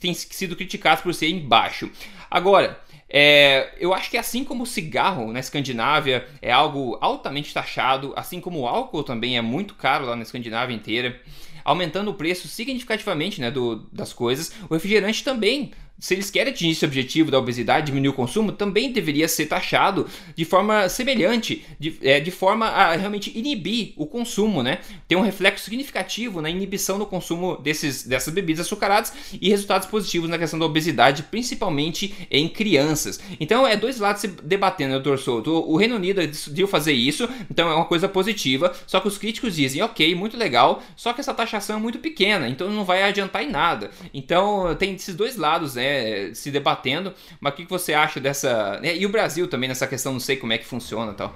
[0.00, 1.90] têm sido criticados por serem baixos.
[2.32, 8.14] Agora, é, eu acho que assim como o cigarro na Escandinávia é algo altamente taxado,
[8.16, 11.20] assim como o álcool também é muito caro lá na Escandinávia inteira,
[11.62, 16.72] aumentando o preço significativamente né, do, das coisas, o refrigerante também se eles querem atingir
[16.72, 21.96] esse objetivo da obesidade, diminuir o consumo, também deveria ser taxado de forma semelhante, de,
[22.02, 24.80] é, de forma a realmente inibir o consumo, né?
[25.06, 30.28] Tem um reflexo significativo na inibição do consumo desses, dessas bebidas açucaradas e resultados positivos
[30.28, 33.20] na questão da obesidade, principalmente em crianças.
[33.38, 35.52] Então é dois lados se debatendo, doutor Souto.
[35.52, 39.54] O Reino Unido decidiu fazer isso, então é uma coisa positiva, só que os críticos
[39.54, 43.44] dizem, ok, muito legal, só que essa taxação é muito pequena, então não vai adiantar
[43.44, 43.90] em nada.
[44.12, 45.91] Então tem esses dois lados, né?
[45.92, 47.12] Né, se debatendo.
[47.40, 48.80] Mas o que você acha dessa.
[48.80, 51.34] Né, e o Brasil também nessa questão, não sei como é que funciona tal.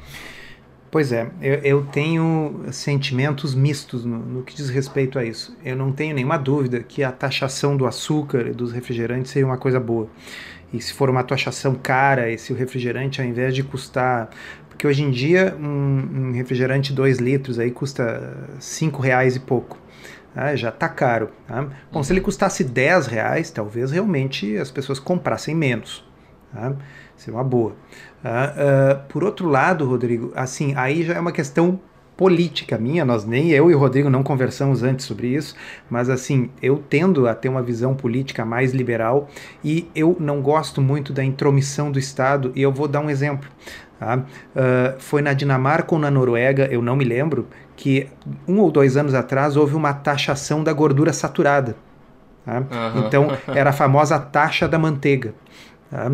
[0.90, 5.56] Pois é, eu, eu tenho sentimentos mistos no, no, que diz respeito a isso.
[5.64, 9.58] Eu não tenho nenhuma dúvida que a taxação do açúcar e dos refrigerantes seria uma
[9.58, 10.08] coisa boa.
[10.72, 14.30] E se for uma taxação cara, e se o refrigerante, ao invés de custar.
[14.68, 19.78] Porque hoje em dia, um, um refrigerante 2 litros aí custa 5 reais e pouco.
[20.38, 21.30] Ah, já está caro.
[21.48, 21.66] Tá?
[21.90, 26.04] Bom, se ele custasse 10 reais, talvez realmente as pessoas comprassem menos.
[26.52, 26.74] Tá?
[27.16, 27.70] Seria uma boa.
[27.70, 31.80] Uh, uh, por outro lado, Rodrigo, assim, aí já é uma questão
[32.16, 35.54] política minha, nós nem eu e o Rodrigo não conversamos antes sobre isso,
[35.88, 39.28] mas assim, eu tendo a ter uma visão política mais liberal
[39.62, 43.48] e eu não gosto muito da intromissão do Estado, e eu vou dar um exemplo.
[43.98, 44.16] Tá?
[44.18, 47.46] Uh, foi na Dinamarca ou na Noruega, eu não me lembro,
[47.76, 48.08] que
[48.48, 51.76] um ou dois anos atrás houve uma taxação da gordura saturada.
[52.44, 52.58] Tá?
[52.58, 53.06] Uhum.
[53.06, 55.34] Então, era a famosa taxa da manteiga.
[55.90, 56.10] Tá?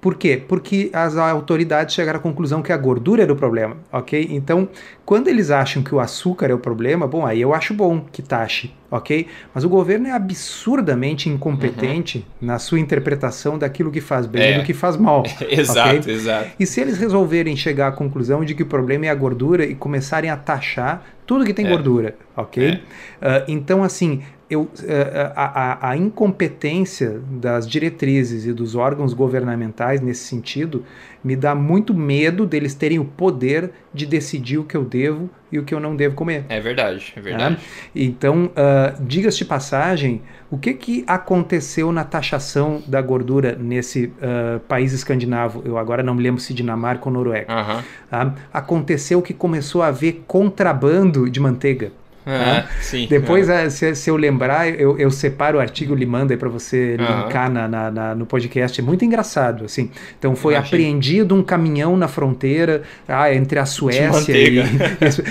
[0.00, 0.42] Por quê?
[0.48, 4.28] Porque as autoridades chegaram à conclusão que a gordura era o problema, ok?
[4.30, 4.66] Então,
[5.04, 8.22] quando eles acham que o açúcar é o problema, bom, aí eu acho bom que
[8.22, 9.26] taxe, ok?
[9.54, 12.48] Mas o governo é absurdamente incompetente uhum.
[12.48, 14.54] na sua interpretação daquilo que faz bem é.
[14.54, 15.22] e do que faz mal.
[15.50, 16.14] exato, okay?
[16.14, 16.50] exato.
[16.58, 19.74] E se eles resolverem chegar à conclusão de que o problema é a gordura e
[19.74, 21.68] começarem a taxar tudo que tem é.
[21.68, 22.80] gordura, ok?
[23.20, 23.28] É.
[23.28, 30.00] Uh, então, assim, eu, eh, a, a, a, incompetência das diretrizes e dos órgãos governamentais
[30.00, 30.84] nesse sentido
[31.22, 35.58] me dá muito medo deles terem o poder de decidir o que eu devo e
[35.58, 36.44] o que eu não devo comer.
[36.48, 37.58] É verdade, é verdade.
[37.94, 44.58] Então, uh, diga-se de passagem, o que, que aconteceu na taxação da gordura nesse uh,
[44.60, 45.62] país escandinavo?
[45.64, 47.52] Eu agora não me lembro se Dinamarca ou Noruega.
[47.52, 51.92] Uh, aconteceu que começou a haver contrabando de manteiga.
[52.26, 53.70] Ah, sim, Depois, é.
[53.70, 57.50] se, se, eu lembrar, eu, eu separo o artigo e mando aí para você linkar
[57.50, 58.80] na, na, na, no podcast.
[58.80, 59.90] É muito engraçado, assim.
[60.18, 60.76] Então, foi Imagina.
[60.76, 64.64] apreendido um caminhão na fronteira ah, entre a Suécia e, e,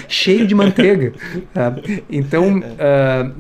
[0.08, 1.14] cheio de manteiga.
[1.56, 1.74] Ah,
[2.10, 3.34] então, uh,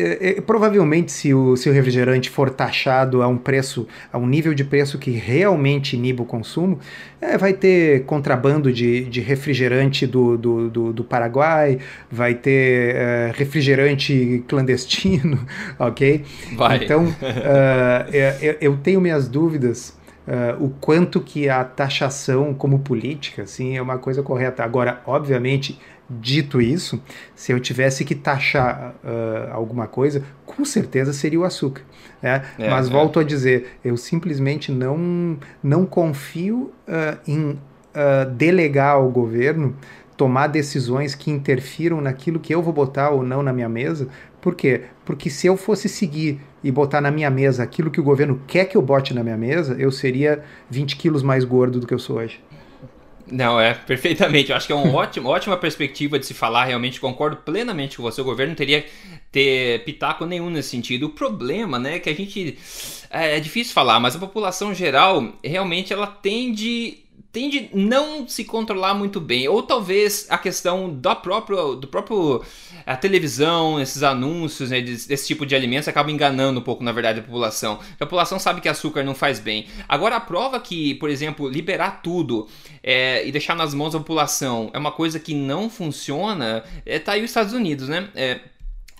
[0.00, 4.26] é, é, provavelmente se o, se o refrigerante for taxado a um preço, a um
[4.26, 6.78] nível de preço que realmente iniba o consumo,
[7.20, 11.78] é, vai ter contrabando de, de refrigerante do, do, do, do Paraguai,
[12.10, 15.46] vai ter é, refrigerante clandestino,
[15.78, 16.24] ok?
[16.56, 16.84] Vai.
[16.84, 17.14] Então,
[18.40, 19.98] eu, eu tenho minhas dúvidas
[20.30, 24.62] Uh, o quanto que a taxação como política assim, é uma coisa correta.
[24.62, 25.80] Agora, obviamente,
[26.10, 27.00] Dito isso,
[27.36, 31.82] se eu tivesse que taxar uh, alguma coisa, com certeza seria o açúcar.
[32.20, 32.42] Né?
[32.58, 32.90] É, Mas é.
[32.90, 39.76] volto a dizer, eu simplesmente não, não confio uh, em uh, delegar ao governo
[40.16, 44.06] tomar decisões que interfiram naquilo que eu vou botar ou não na minha mesa.
[44.38, 44.82] Por quê?
[45.02, 48.66] Porque se eu fosse seguir e botar na minha mesa aquilo que o governo quer
[48.66, 51.98] que eu bote na minha mesa, eu seria 20 quilos mais gordo do que eu
[51.98, 52.38] sou hoje.
[53.30, 54.50] Não, é, perfeitamente.
[54.50, 58.02] Eu acho que é uma ótima, ótima perspectiva de se falar, realmente concordo plenamente com
[58.02, 58.20] você.
[58.20, 58.84] O governo teria
[59.30, 61.06] ter pitaco nenhum nesse sentido.
[61.06, 62.58] O problema, né, é que a gente.
[63.10, 66.98] É, é difícil falar, mas a população geral realmente ela tende
[67.32, 72.42] tende não se controlar muito bem ou talvez a questão da próprio do próprio
[72.90, 77.20] a televisão esses anúncios né, desse, tipo de alimentos acaba enganando um pouco na verdade
[77.20, 81.08] a população a população sabe que açúcar não faz bem agora a prova que por
[81.08, 82.48] exemplo liberar tudo
[82.82, 87.12] é, e deixar nas mãos da população é uma coisa que não funciona é, tá
[87.12, 88.40] aí os Estados Unidos né é,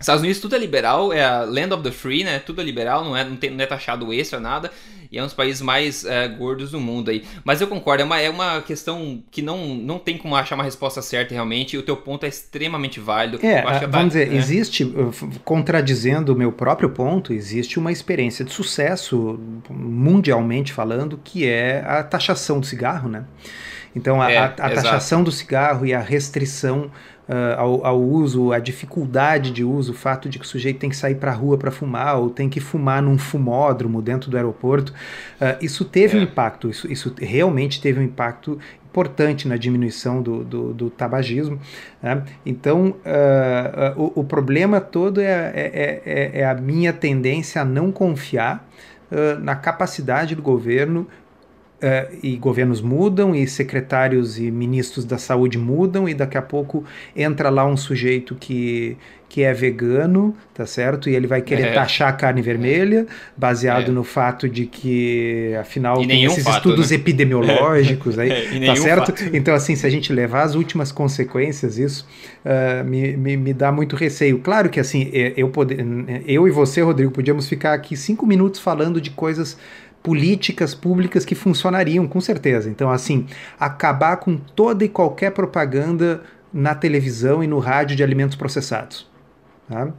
[0.00, 2.38] Estados Unidos tudo é liberal, é a land of the free, né?
[2.38, 4.72] Tudo é liberal, não é, não, tem, não é taxado extra, nada.
[5.10, 7.24] E é um dos países mais é, gordos do mundo aí.
[7.44, 10.62] Mas eu concordo, é uma, é uma questão que não, não tem como achar uma
[10.62, 11.74] resposta certa realmente.
[11.74, 13.44] E o teu ponto é extremamente válido.
[13.44, 14.36] É, vamos tá, dizer, é.
[14.36, 14.94] existe,
[15.44, 22.04] contradizendo o meu próprio ponto, existe uma experiência de sucesso, mundialmente falando, que é a
[22.04, 23.24] taxação do cigarro, né?
[23.94, 26.90] Então, a, é, a, a taxação do cigarro e a restrição
[27.30, 30.90] uh, ao, ao, uso, a dificuldade de uso, o fato de que o sujeito tem
[30.90, 34.36] que sair para a rua para fumar ou tem que fumar num fumódromo dentro do
[34.36, 34.92] aeroporto,
[35.40, 36.20] uh, isso teve é.
[36.20, 38.58] um impacto, isso, isso realmente teve um impacto
[38.90, 41.60] importante na diminuição do, do, do tabagismo.
[42.02, 42.24] Né?
[42.44, 47.64] Então, uh, uh, o, o, problema todo é, é, é, é, a minha tendência a
[47.64, 48.68] não confiar
[49.10, 51.06] uh, na capacidade do governo
[51.80, 56.84] Uh, e governos mudam, e secretários e ministros da saúde mudam, e daqui a pouco
[57.16, 58.98] entra lá um sujeito que,
[59.30, 61.08] que é vegano, tá certo?
[61.08, 61.72] E ele vai querer é.
[61.72, 63.94] taxar a carne vermelha, baseado é.
[63.94, 66.96] no fato de que, afinal, tem esses fato, estudos né?
[66.96, 68.28] epidemiológicos aí,
[68.60, 68.66] é.
[68.66, 69.16] tá certo?
[69.16, 69.30] Fato.
[69.32, 72.06] Então, assim, se a gente levar as últimas consequências, isso
[72.44, 74.40] uh, me, me, me, dá muito receio.
[74.40, 75.78] Claro que, assim, eu, poder,
[76.26, 79.56] eu e você, Rodrigo, podíamos ficar aqui cinco minutos falando de coisas
[80.02, 82.70] políticas públicas que funcionariam, com certeza.
[82.70, 83.26] Então, assim,
[83.58, 89.06] acabar com toda e qualquer propaganda na televisão e no rádio de alimentos processados.
[89.68, 89.92] Tá?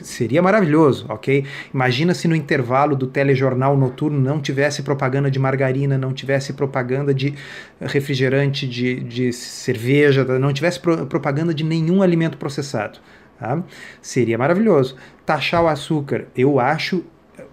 [0.00, 1.44] Seria maravilhoso, ok?
[1.74, 7.12] Imagina se no intervalo do telejornal noturno não tivesse propaganda de margarina, não tivesse propaganda
[7.12, 7.34] de
[7.80, 13.00] refrigerante, de, de cerveja, não tivesse pro, propaganda de nenhum alimento processado.
[13.40, 13.60] Tá?
[14.00, 14.96] Seria maravilhoso.
[15.26, 17.04] Taxar o açúcar, eu acho.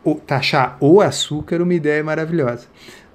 [0.06, 2.68] O, taxar o açúcar, uma ideia maravilhosa.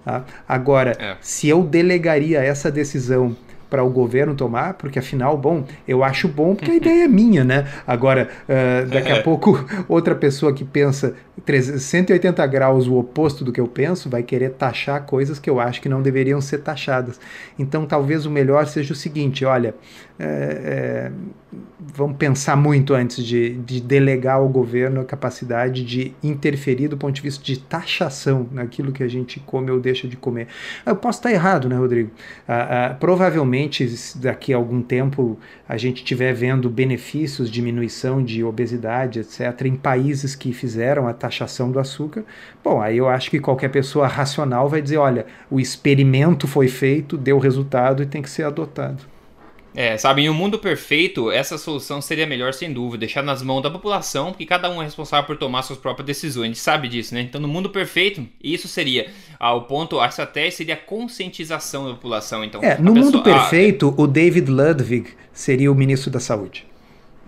[0.05, 0.25] Tá?
[0.49, 1.17] Agora, é.
[1.21, 3.37] se eu delegaria essa decisão
[3.71, 7.45] para o governo tomar, porque afinal, bom, eu acho bom porque a ideia é minha,
[7.45, 7.69] né?
[7.87, 11.15] Agora, uh, daqui a pouco, outra pessoa que pensa
[11.47, 15.81] 180 graus o oposto do que eu penso vai querer taxar coisas que eu acho
[15.81, 17.21] que não deveriam ser taxadas.
[17.59, 19.75] Então, talvez o melhor seja o seguinte: olha,
[20.19, 21.13] é, é,
[21.95, 27.15] vamos pensar muito antes de, de, delegar ao governo a capacidade de interferir do ponto
[27.15, 30.49] de vista de taxação naquilo que a gente come ou deixa de comer.
[30.85, 32.11] Eu posso estar errado, né, Rodrigo?
[32.47, 39.21] Ah, ah, provavelmente, daqui a algum tempo, a gente estiver vendo benefícios, diminuição de obesidade,
[39.21, 41.30] etc., em países que fizeram a taxação
[41.71, 42.25] do açúcar.
[42.63, 47.17] Bom, aí eu acho que qualquer pessoa racional vai dizer: olha, o experimento foi feito,
[47.17, 49.05] deu resultado e tem que ser adotado.
[49.75, 53.63] É, sabe, em um mundo perfeito, essa solução seria melhor sem dúvida, deixar nas mãos
[53.63, 56.89] da população, porque cada um é responsável por tomar suas próprias decisões, a gente sabe
[56.89, 57.21] disso, né?
[57.21, 61.95] Então, no mundo perfeito, isso seria ah, o ponto, a estratégia seria a conscientização da
[61.95, 62.45] população.
[62.45, 66.70] Então, é, no pessoa, mundo perfeito, o David Ludwig seria o ministro da Saúde.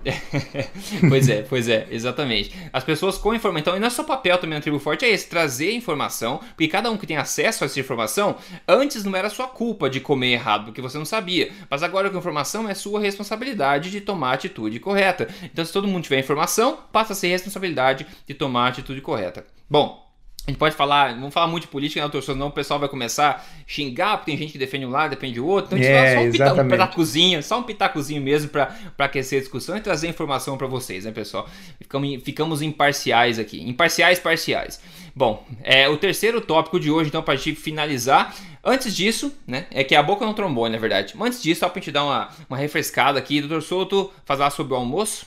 [1.08, 2.52] pois é, pois é, exatamente.
[2.72, 3.60] As pessoas com informação.
[3.60, 6.96] Então, e nosso papel também na Tribo Forte é esse: trazer informação, porque cada um
[6.96, 8.36] que tem acesso a essa informação,
[8.66, 11.52] antes não era sua culpa de comer errado, porque você não sabia.
[11.70, 15.28] Mas agora com informação é sua responsabilidade de tomar a atitude correta.
[15.42, 19.46] Então, se todo mundo tiver informação, passa a ser responsabilidade de tomar a atitude correta.
[19.70, 20.01] Bom,
[20.44, 23.30] a gente pode falar, vamos falar muito de política, né, senão o pessoal vai começar
[23.30, 25.76] a xingar, porque tem gente que defende um lado, defende o outro.
[25.76, 29.38] Então a gente é, só um, pita, um pitacozinho, só um pitacozinho mesmo para aquecer
[29.38, 31.48] a discussão e trazer informação para vocês, né, pessoal?
[31.78, 33.62] Ficamos, ficamos imparciais aqui.
[33.62, 34.80] Imparciais, parciais.
[35.14, 38.34] Bom, é o terceiro tópico de hoje, então, para a gente finalizar.
[38.64, 41.14] Antes disso, né, é que a boca não trombone, na verdade.
[41.16, 44.50] Mas antes disso, só para a gente dar uma, uma refrescada aqui, doutor Souto, falar
[44.50, 45.24] sobre o almoço.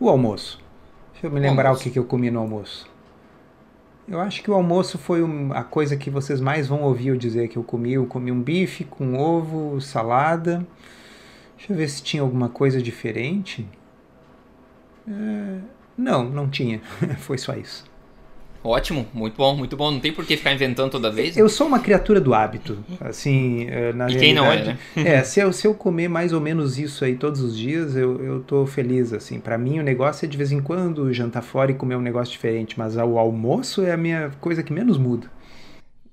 [0.00, 0.58] O almoço.
[1.12, 2.92] Deixa eu me lembrar o, o que, que eu comi no almoço.
[4.06, 5.20] Eu acho que o almoço foi
[5.54, 7.94] a coisa que vocês mais vão ouvir eu dizer que eu comi.
[7.94, 10.66] Eu comi um bife com ovo, salada.
[11.56, 13.66] Deixa eu ver se tinha alguma coisa diferente.
[15.08, 15.58] É...
[15.96, 16.80] Não, não tinha.
[17.18, 17.84] foi só isso.
[18.64, 19.90] Ótimo, muito bom, muito bom.
[19.90, 21.36] Não tem por que ficar inventando toda vez.
[21.36, 21.42] Né?
[21.42, 22.82] Eu sou uma criatura do hábito.
[22.98, 24.78] Assim, eh, na e quem não é, né?
[24.96, 28.24] é, se eu, se eu comer mais ou menos isso aí todos os dias, eu,
[28.24, 29.38] eu tô feliz, assim.
[29.38, 32.32] para mim o negócio é de vez em quando jantar fora e comer um negócio
[32.32, 35.30] diferente, mas o almoço é a minha coisa que menos muda.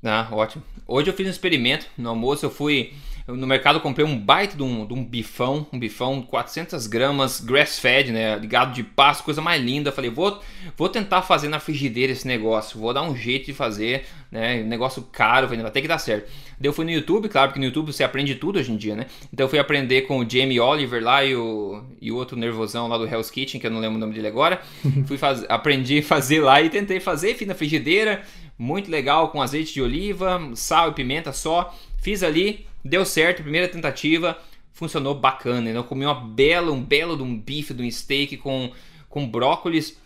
[0.04, 0.62] Ah, ótimo.
[0.86, 1.86] Hoje eu fiz um experimento.
[1.98, 2.92] No almoço eu fui
[3.28, 7.40] eu, no mercado comprei um baita de um, de um bifão, um bifão 400 gramas,
[7.40, 9.92] grass-fed, né, ligado de pasto, coisa mais linda.
[9.92, 10.42] Falei, vou,
[10.78, 15.02] vou tentar fazer na frigideira esse negócio, vou dar um jeito de fazer, né, negócio
[15.12, 16.30] caro, vai ter que dar certo.
[16.60, 18.96] Daí eu fui no YouTube, claro, porque no YouTube você aprende tudo hoje em dia,
[18.96, 19.08] né?
[19.34, 22.88] Então eu fui aprender com o Jamie Oliver lá e o, e o outro nervosão
[22.88, 24.62] lá do Hell's Kitchen, que eu não lembro o nome dele agora.
[25.08, 28.22] fui faz, aprendi a fazer lá e tentei fazer, fiz na frigideira,
[28.60, 31.76] muito legal, com azeite de oliva, sal e pimenta só.
[32.02, 34.38] Fiz ali, Deu certo, primeira tentativa,
[34.74, 35.70] funcionou bacana.
[35.70, 38.72] Eu comi uma bela, um belo de um bife, de um steak com,
[39.08, 40.00] com brócolis.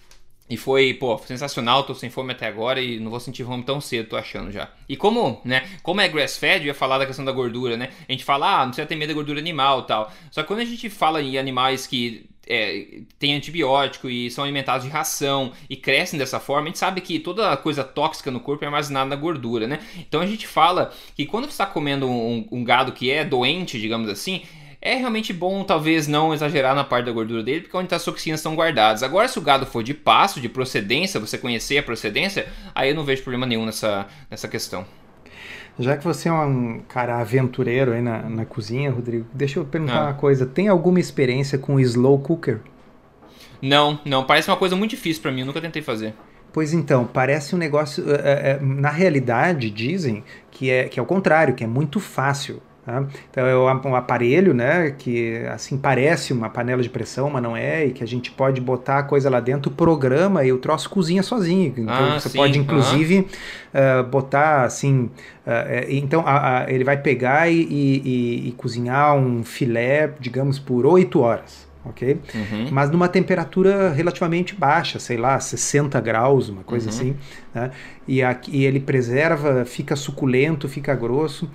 [0.48, 3.82] E foi, pô, sensacional, tô sem fome até agora e não vou sentir fome tão
[3.82, 4.70] cedo, tô achando já.
[4.88, 7.90] E como, né, como é grass fed, eu ia falar da questão da gordura, né?
[8.08, 10.12] A gente fala, ah, não precisa ter medo da gordura animal tal.
[10.30, 14.86] Só que quando a gente fala em animais que é, tem antibiótico e são alimentados
[14.86, 18.64] de ração e crescem dessa forma, a gente sabe que toda coisa tóxica no corpo
[18.64, 19.80] é armazenada na gordura, né?
[19.98, 23.80] Então a gente fala que quando você está comendo um, um gado que é doente,
[23.80, 24.44] digamos assim,
[24.82, 28.04] é realmente bom talvez não exagerar na parte da gordura dele, porque é onde as
[28.04, 29.02] toxinas estão guardadas.
[29.02, 32.96] Agora, se o gado for de pasto, de procedência, você conhecer a procedência, aí eu
[32.96, 34.86] não vejo problema nenhum nessa, nessa questão.
[35.78, 40.00] Já que você é um cara aventureiro aí na, na cozinha, Rodrigo, deixa eu perguntar
[40.00, 40.04] ah.
[40.04, 40.46] uma coisa.
[40.46, 42.60] Tem alguma experiência com slow cooker?
[43.62, 44.24] Não, não.
[44.24, 45.42] Parece uma coisa muito difícil para mim.
[45.42, 46.14] Eu nunca tentei fazer.
[46.54, 48.06] Pois então, parece um negócio.
[48.10, 52.62] É, é, na realidade, dizem que é, que é o contrário, que é muito fácil.
[52.86, 53.04] Tá?
[53.32, 57.88] Então é um aparelho, né, que assim parece uma panela de pressão, mas não é,
[57.88, 61.24] e que a gente pode botar a coisa lá dentro, programa e o troço cozinha
[61.24, 61.74] sozinho.
[61.76, 62.38] Então ah, você sim.
[62.38, 63.28] pode inclusive
[63.74, 65.10] uh, botar assim,
[65.48, 70.86] uh, então a, a, ele vai pegar e, e, e, cozinhar um filé, digamos, por
[70.86, 71.66] 8 horas.
[71.86, 72.20] Ok?
[72.34, 72.68] Uhum.
[72.72, 76.96] Mas numa temperatura relativamente baixa, sei lá, 60 graus, uma coisa uhum.
[76.96, 77.16] assim.
[77.54, 77.70] Né?
[78.08, 81.50] E, aqui, e ele preserva, fica suculento, fica grosso.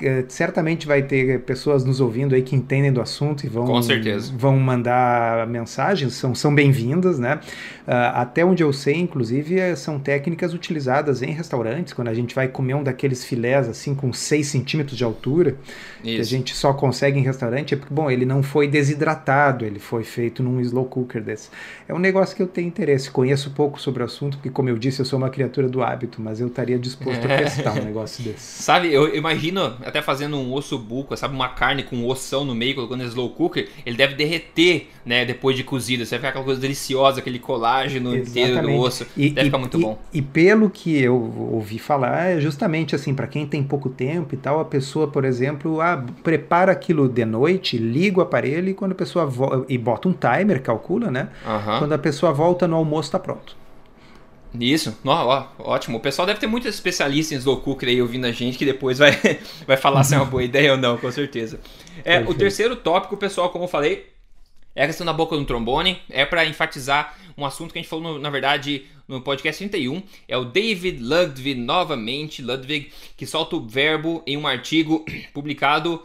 [0.00, 3.66] Eh, certamente vai ter pessoas nos ouvindo aí que entendem do assunto e vão,
[4.36, 7.40] vão mandar mensagens, são, são bem-vindas, né?
[7.86, 12.34] Uh, até onde eu sei, inclusive, eh, são técnicas utilizadas em restaurantes, quando a gente
[12.34, 15.56] vai comer um daqueles filés assim com 6 centímetros de altura,
[16.02, 16.14] Isso.
[16.14, 19.78] que a gente só consegue em restaurante, é porque, bom, ele não foi desidratado, ele
[19.78, 21.50] foi feito num slow cooker desse.
[21.86, 24.78] É um negócio que eu tenho interesse, conheço pouco sobre o assunto, porque, como eu
[24.78, 27.34] disse, eu sou uma criatura do hábito, mas eu estaria disposto é.
[27.34, 28.62] a testar um negócio desse.
[28.62, 32.54] Sabe, eu imagino até fazendo um osso buco, sabe, uma carne com um ossão no
[32.54, 36.04] meio, colocando slow cooker, ele deve derreter, né, depois de cozido.
[36.04, 38.30] Você vai ficar aquela coisa deliciosa, aquele colágeno Exatamente.
[38.30, 39.06] inteiro do osso.
[39.16, 39.98] E, deve e, ficar muito e, bom.
[40.12, 41.14] E pelo que eu
[41.52, 45.24] ouvi falar, é justamente assim, para quem tem pouco tempo e tal, a pessoa, por
[45.24, 49.30] exemplo, ah, prepara aquilo de noite, liga o aparelho e quando a pessoa
[49.68, 51.28] e bota um timer, calcula, né?
[51.46, 51.78] Uhum.
[51.78, 53.63] Quando a pessoa volta no almoço, tá pronto.
[54.58, 55.98] Isso, ó, ó, ótimo.
[55.98, 59.12] O pessoal deve ter muitos especialistas em slow aí ouvindo a gente que depois vai,
[59.66, 61.60] vai falar se é uma boa ideia ou não, com certeza.
[62.04, 64.06] É, o terceiro tópico, pessoal, como eu falei,
[64.74, 66.00] é a questão da boca do trombone.
[66.08, 70.02] É para enfatizar um assunto que a gente falou, no, na verdade, no podcast 31.
[70.28, 76.02] É o David Ludwig, novamente, Ludwig, que solta o verbo em um artigo publicado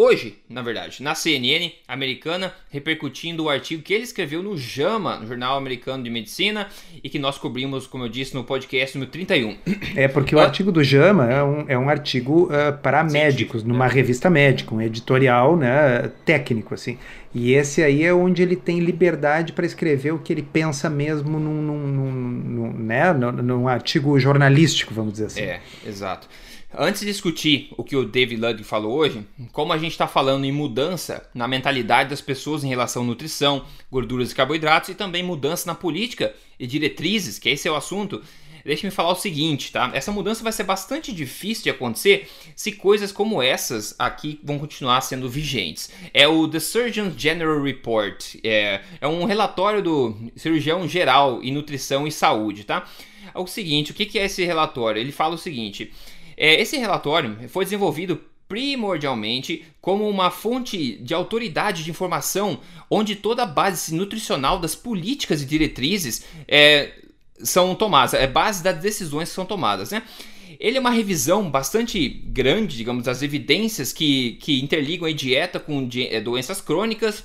[0.00, 5.26] hoje, na verdade, na CNN americana, repercutindo o artigo que ele escreveu no JAMA, no
[5.26, 6.68] Jornal Americano de Medicina,
[7.02, 9.58] e que nós cobrimos, como eu disse, no podcast número 31.
[9.94, 13.86] É porque o artigo do JAMA é um, é um artigo uh, para médicos, numa
[13.86, 13.92] né?
[13.92, 16.96] revista médica, um editorial né, técnico, assim.
[17.34, 21.38] E esse aí é onde ele tem liberdade para escrever o que ele pensa mesmo
[21.38, 25.40] num, num, num, num né, num, num artigo jornalístico, vamos dizer assim.
[25.42, 26.26] É, exato.
[26.72, 30.44] Antes de discutir o que o David Ludwig falou hoje, como a gente está falando
[30.44, 35.20] em mudança na mentalidade das pessoas em relação à nutrição, gorduras e carboidratos e também
[35.20, 38.22] mudança na política e diretrizes, que esse é o assunto,
[38.64, 39.90] deixe-me falar o seguinte, tá?
[39.92, 45.00] Essa mudança vai ser bastante difícil de acontecer se coisas como essas aqui vão continuar
[45.00, 45.90] sendo vigentes.
[46.14, 52.06] É o The Surgeon General Report, é, é um relatório do cirurgião geral em nutrição
[52.06, 52.88] e saúde, tá?
[53.34, 55.00] É o seguinte, o que é esse relatório?
[55.00, 55.92] Ele fala o seguinte
[56.40, 58.18] é, esse relatório foi desenvolvido
[58.48, 62.58] primordialmente como uma fonte de autoridade de informação
[62.90, 66.92] onde toda a base nutricional das políticas e diretrizes é,
[67.42, 70.02] são tomadas, é base das decisões que são tomadas, né?
[70.58, 75.88] Ele é uma revisão bastante grande, digamos, das evidências que, que interligam a dieta com
[75.94, 77.24] é, doenças crônicas,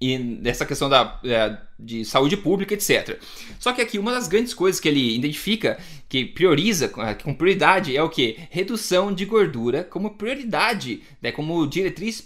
[0.00, 3.18] e nessa questão da, é, de saúde pública, etc.
[3.58, 5.78] Só que aqui uma das grandes coisas que ele identifica,
[6.08, 8.38] que prioriza é, com prioridade, é o que?
[8.50, 12.22] Redução de gordura como prioridade, né, como diretriz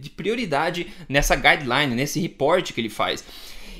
[0.00, 3.22] de prioridade nessa guideline, nesse report que ele faz.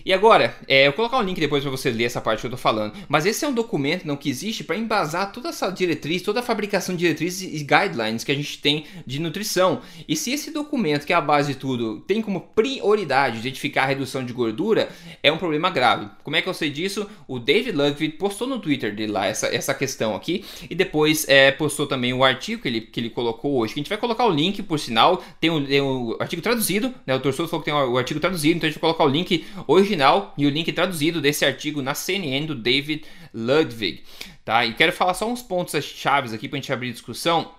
[0.04, 2.46] E agora, é, eu vou colocar um link depois para você ler essa parte que
[2.46, 2.94] eu tô falando.
[3.08, 6.42] Mas esse é um documento não que existe para embasar toda essa diretriz, toda a
[6.42, 9.80] fabricação de diretrizes e guidelines que a gente tem de nutrição.
[10.08, 13.86] E se esse documento, que é a base de tudo, tem como prioridade identificar a
[13.86, 14.88] redução de gordura,
[15.22, 16.08] é um problema grave.
[16.22, 17.08] Como é que eu sei disso?
[17.26, 21.50] O David Ludwig postou no Twitter dele lá essa, essa questão aqui e depois é,
[21.50, 23.74] postou também o artigo que ele, que ele colocou hoje.
[23.74, 27.14] Que a gente vai colocar o link, por sinal, tem o, artigo traduzido, né?
[27.14, 29.44] O torcedor falou que tem o artigo traduzido, então a gente vai colocar o link
[29.66, 34.02] hoje original e o link traduzido desse artigo na CNN do David Ludwig.
[34.44, 34.64] Tá?
[34.64, 37.52] E quero falar só uns pontos chaves aqui para a gente abrir discussão.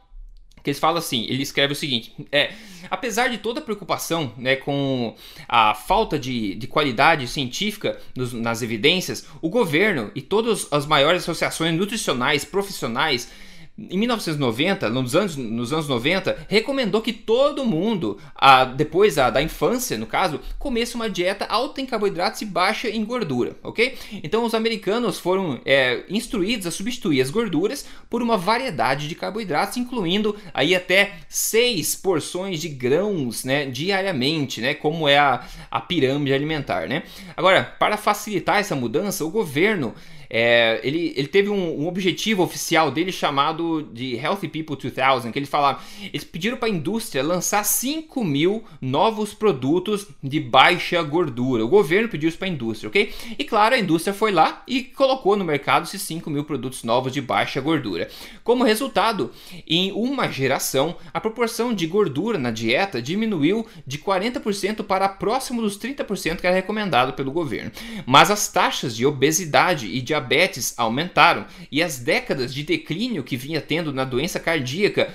[0.63, 2.53] Que ele fala assim, ele escreve o seguinte: é,
[2.89, 5.13] apesar de toda a preocupação né, com
[5.47, 11.23] a falta de, de qualidade científica nos, nas evidências, o governo e todas as maiores
[11.23, 13.29] associações nutricionais profissionais
[13.75, 19.41] em 1990, nos anos, nos anos 90, recomendou que todo mundo, a, depois a, da
[19.41, 23.97] infância, no caso, comesse uma dieta alta em carboidratos e baixa em gordura, ok?
[24.23, 29.77] Então os americanos foram é, instruídos a substituir as gorduras por uma variedade de carboidratos,
[29.77, 36.31] incluindo aí até seis porções de grãos, né, diariamente, né, como é a, a pirâmide
[36.31, 37.03] alimentar, né?
[37.35, 39.95] Agora, para facilitar essa mudança, o governo
[40.35, 45.37] é, ele, ele teve um, um, objetivo oficial dele chamado de Healthy People 2000, que
[45.37, 45.79] ele falava,
[46.11, 51.63] eles pediram para a indústria lançar 5 mil novos produtos de baixa gordura.
[51.63, 53.13] O governo pediu isso para a indústria, ok?
[53.37, 57.13] E claro, a indústria foi lá e colocou no mercado esses 5 mil produtos novos
[57.13, 58.09] de baixa gordura.
[58.43, 59.29] Como resultado,
[59.67, 65.77] em uma geração, a proporção de gordura na dieta diminuiu de 40% para próximo dos
[65.77, 67.71] 30% que era recomendado pelo governo.
[68.07, 73.37] Mas as taxas de obesidade e diabetes diabetes aumentaram e as décadas de declínio que
[73.37, 75.13] vinha tendo na doença cardíaca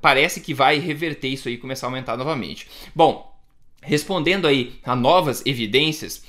[0.00, 2.68] parece que vai reverter isso aí e começar a aumentar novamente.
[2.94, 3.36] Bom,
[3.82, 6.22] respondendo aí a novas evidências,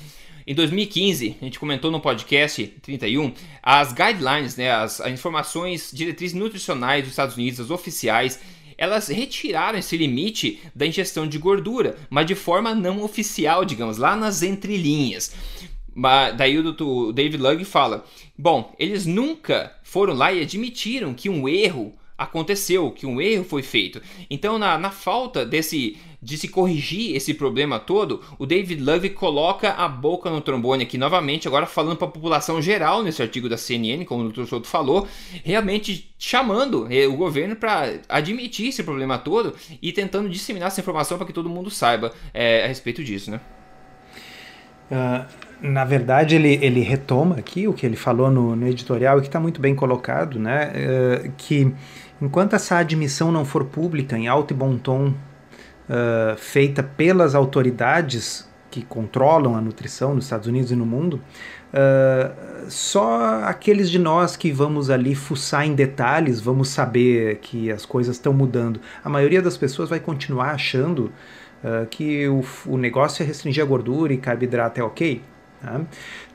[0.48, 6.38] Em 2015, a gente comentou no podcast 31, as guidelines, né, as, as informações, diretrizes
[6.38, 8.40] nutricionais dos Estados Unidos, as oficiais,
[8.78, 14.16] elas retiraram esse limite da ingestão de gordura, mas de forma não oficial, digamos, lá
[14.16, 15.34] nas entrelinhas.
[16.36, 18.04] Daí o David Lugg fala:
[18.38, 23.62] bom, eles nunca foram lá e admitiram que um erro aconteceu, que um erro foi
[23.62, 24.02] feito.
[24.30, 29.74] Então, na, na falta desse de se corrigir esse problema todo, o David Love coloca
[29.74, 33.58] a boca no trombone aqui novamente, agora falando para a população geral nesse artigo da
[33.58, 34.46] CNN, como o Dr.
[34.46, 35.08] Souto falou,
[35.44, 41.16] realmente chamando eh, o governo para admitir esse problema todo e tentando disseminar essa informação
[41.20, 43.40] para que todo mundo saiba é, a respeito disso, né?
[44.92, 45.26] Uh,
[45.62, 49.28] na verdade, ele, ele retoma aqui o que ele falou no, no editorial e que
[49.28, 50.72] está muito bem colocado, né?
[50.76, 51.74] Uh, que
[52.22, 58.48] enquanto essa admissão não for pública, em alto e bom tom, uh, feita pelas autoridades
[58.70, 61.22] que controlam a nutrição nos Estados Unidos e no mundo,
[61.74, 67.86] uh, só aqueles de nós que vamos ali fuçar em detalhes vamos saber que as
[67.86, 68.82] coisas estão mudando.
[69.04, 71.12] A maioria das pessoas vai continuar achando
[71.66, 75.22] uh, que o, o negócio é restringir a gordura e carboidrato é ok.
[75.62, 75.82] Tá?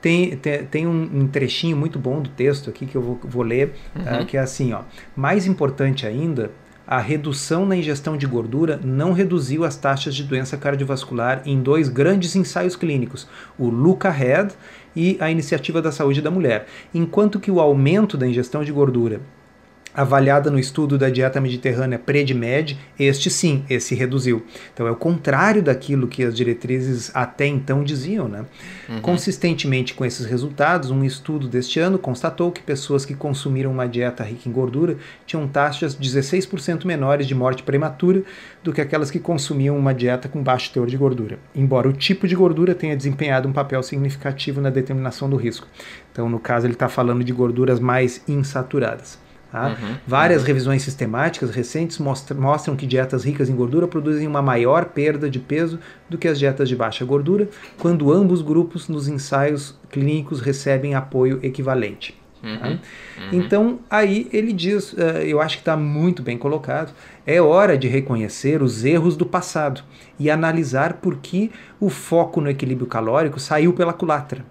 [0.00, 3.42] Tem, tem, tem um, um, trechinho muito bom do texto aqui que eu vou, vou
[3.42, 4.22] ler, uhum.
[4.22, 4.82] uh, que é assim: ó,
[5.14, 6.50] mais importante ainda,
[6.86, 11.88] a redução na ingestão de gordura não reduziu as taxas de doença cardiovascular em dois
[11.88, 14.54] grandes ensaios clínicos, o LUCA-HEAD
[14.96, 19.20] e a Iniciativa da Saúde da Mulher, enquanto que o aumento da ingestão de gordura
[19.94, 24.44] avaliada no estudo da dieta mediterrânea PREDIMED, este sim, esse reduziu.
[24.72, 28.28] Então é o contrário daquilo que as diretrizes até então diziam.
[28.28, 28.44] Né?
[28.88, 29.00] Uhum.
[29.00, 34.22] Consistentemente com esses resultados, um estudo deste ano constatou que pessoas que consumiram uma dieta
[34.22, 38.22] rica em gordura tinham taxas 16% menores de morte prematura
[38.62, 42.28] do que aquelas que consumiam uma dieta com baixo teor de gordura, embora o tipo
[42.28, 45.66] de gordura tenha desempenhado um papel significativo na determinação do risco.
[46.12, 49.18] Então, no caso, ele está falando de gorduras mais insaturadas.
[49.50, 49.68] Tá?
[49.68, 50.46] Uhum, Várias uhum.
[50.46, 55.78] revisões sistemáticas recentes mostram, que dietas ricas em gordura produzem uma maior perda de peso
[56.08, 57.48] do que as dietas de baixa gordura,
[57.78, 62.18] quando ambos grupos nos ensaios clínicos recebem apoio equivalente.
[62.40, 62.48] Tá?
[62.48, 62.78] Uhum, tá?
[63.32, 66.92] Então, aí ele diz, uh, eu acho que está muito bem colocado,
[67.26, 69.82] é hora de reconhecer os erros do passado
[70.18, 74.44] e analisar por que o foco no equilíbrio calórico saiu pela culatra.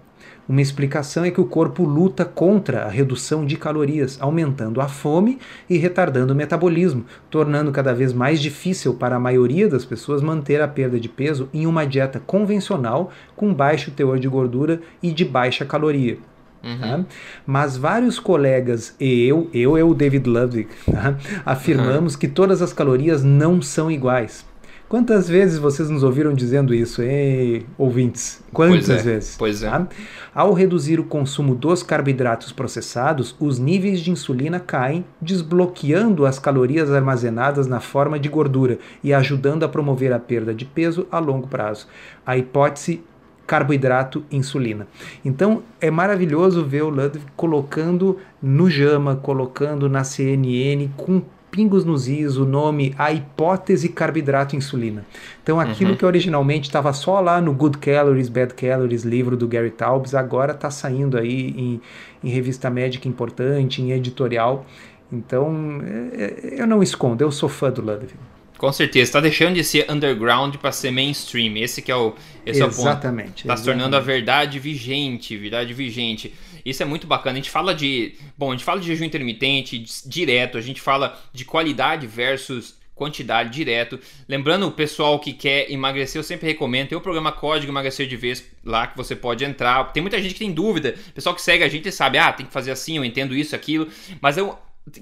[0.50, 5.38] Uma explicação é que o corpo luta contra a redução de calorias, aumentando a fome
[5.68, 10.60] e retardando o metabolismo, tornando cada vez mais difícil para a maioria das pessoas manter
[10.60, 15.24] a perda de peso em uma dieta convencional com baixo teor de gordura e de
[15.24, 16.18] baixa caloria.
[16.64, 16.80] Uhum.
[16.80, 17.04] Tá?
[17.46, 21.16] Mas vários colegas e eu, eu é o David Ludwig, tá?
[21.46, 22.18] afirmamos uhum.
[22.18, 24.49] que todas as calorias não são iguais.
[24.90, 28.42] Quantas vezes vocês nos ouviram dizendo isso, hein, ouvintes?
[28.52, 29.36] Quantas pois é, vezes?
[29.38, 29.70] Pois é.
[29.70, 29.86] Tá?
[30.34, 36.90] Ao reduzir o consumo dos carboidratos processados, os níveis de insulina caem, desbloqueando as calorias
[36.90, 41.46] armazenadas na forma de gordura e ajudando a promover a perda de peso a longo
[41.46, 41.86] prazo.
[42.26, 43.04] A hipótese
[43.46, 44.88] carboidrato insulina.
[45.24, 52.08] Então é maravilhoso ver o Ludwig colocando no JAMA, colocando na CNN com pingos nos
[52.08, 55.04] is o nome A Hipótese Carboidrato Insulina.
[55.42, 55.96] Então aquilo uhum.
[55.96, 60.52] que originalmente estava só lá no Good Calories, Bad Calories, livro do Gary Taubes, agora
[60.52, 61.80] está saindo aí em,
[62.22, 64.64] em, revista médica importante, em editorial.
[65.12, 68.14] Então é, é, eu não escondo, eu sou fã do Ludwig.
[68.60, 71.56] Com certeza, está deixando de ser underground para ser mainstream.
[71.56, 73.38] Esse que é o, esse exatamente, é o ponto.
[73.38, 76.34] Está se tornando a verdade vigente, verdade vigente.
[76.62, 77.32] Isso é muito bacana.
[77.32, 78.16] A gente fala de.
[78.36, 83.48] Bom, a gente fala de jejum intermitente direto, a gente fala de qualidade versus quantidade
[83.48, 83.98] direto.
[84.28, 86.88] Lembrando o pessoal que quer emagrecer, eu sempre recomendo.
[86.88, 89.90] Tem o programa Código Emagrecer de Vez lá que você pode entrar.
[89.90, 90.96] Tem muita gente que tem dúvida.
[91.08, 93.56] O pessoal que segue a gente sabe, ah, tem que fazer assim, eu entendo isso,
[93.56, 93.88] aquilo.
[94.20, 94.58] Mas eu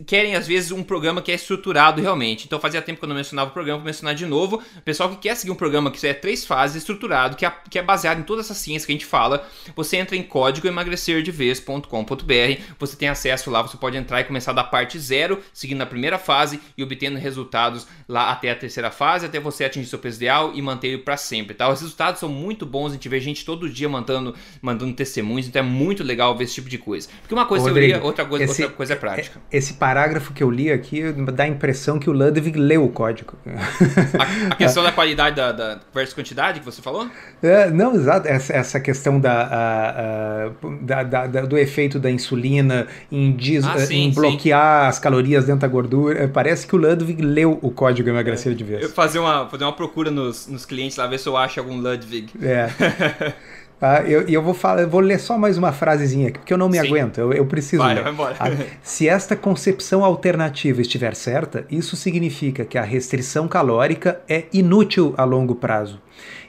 [0.06, 2.44] querem às vezes um programa que é estruturado realmente.
[2.46, 4.62] Então fazia tempo que eu não mencionava o programa, vou mencionar de novo.
[4.76, 7.78] O pessoal que quer seguir um programa que é três fases, estruturado, que é, que
[7.78, 12.62] é baseado em toda essa ciência que a gente fala, você entra em código emagrecerdevez.com.br,
[12.78, 16.18] você tem acesso lá, você pode entrar e começar da parte zero, seguindo a primeira
[16.18, 20.52] fase e obtendo resultados lá até a terceira fase, até você atingir seu peso ideal
[20.54, 21.68] e manter ele para sempre, tá?
[21.68, 25.60] Os resultados são muito bons, a gente vê gente todo dia mandando, mandando testemunhos, então
[25.60, 27.08] é muito legal ver esse tipo de coisa.
[27.20, 29.40] Porque uma coisa Rodrigo, é teoria, outra coisa, esse, outra coisa é prática.
[29.50, 31.02] Esse parágrafo que eu li aqui
[31.32, 33.34] dá a impressão que o Ludwig leu o código.
[33.46, 37.08] A, a questão da qualidade da, da, versus quantidade que você falou?
[37.42, 38.28] É, não, exato.
[38.28, 43.78] Essa, essa questão da, a, a, da, da, do efeito da insulina em, diz, ah,
[43.78, 44.88] sim, em bloquear sim.
[44.88, 46.28] as calorias dentro da gordura.
[46.28, 48.82] Parece que o Ludwig leu o código emagrecer é, de vez.
[48.82, 51.76] Eu fazer uma, fazer uma procura nos, nos clientes lá, ver se eu acho algum
[51.76, 52.32] Ludwig.
[52.42, 52.68] É.
[53.80, 56.58] Ah, eu, eu, vou falar, eu vou ler só mais uma frasezinha aqui, porque eu
[56.58, 56.86] não me Sim.
[56.86, 58.02] aguento, eu, eu preciso vai, ler.
[58.02, 58.36] Vai embora.
[58.40, 58.50] Ah,
[58.82, 65.24] se esta concepção alternativa estiver certa, isso significa que a restrição calórica é inútil a
[65.24, 66.00] longo prazo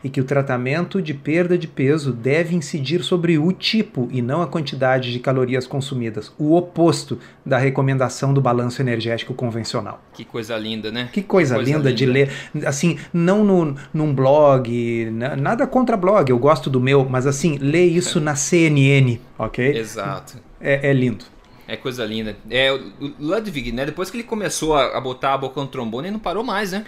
[0.03, 4.41] e que o tratamento de perda de peso deve incidir sobre o tipo e não
[4.41, 10.01] a quantidade de calorias consumidas, o oposto da recomendação do balanço energético convencional.
[10.13, 11.09] Que coisa linda, né?
[11.11, 12.31] Que coisa, que coisa linda, linda, de ler.
[12.65, 17.85] Assim, não no, num blog, nada contra blog, eu gosto do meu, mas assim, lê
[17.85, 19.77] isso na CNN, ok?
[19.77, 20.37] Exato.
[20.59, 21.25] É, é lindo.
[21.67, 22.35] É coisa linda.
[22.49, 22.81] É, o
[23.19, 23.85] Ludwig, né?
[23.85, 26.71] Depois que ele começou a, a botar a boca no trombone, ele não parou mais,
[26.71, 26.83] né?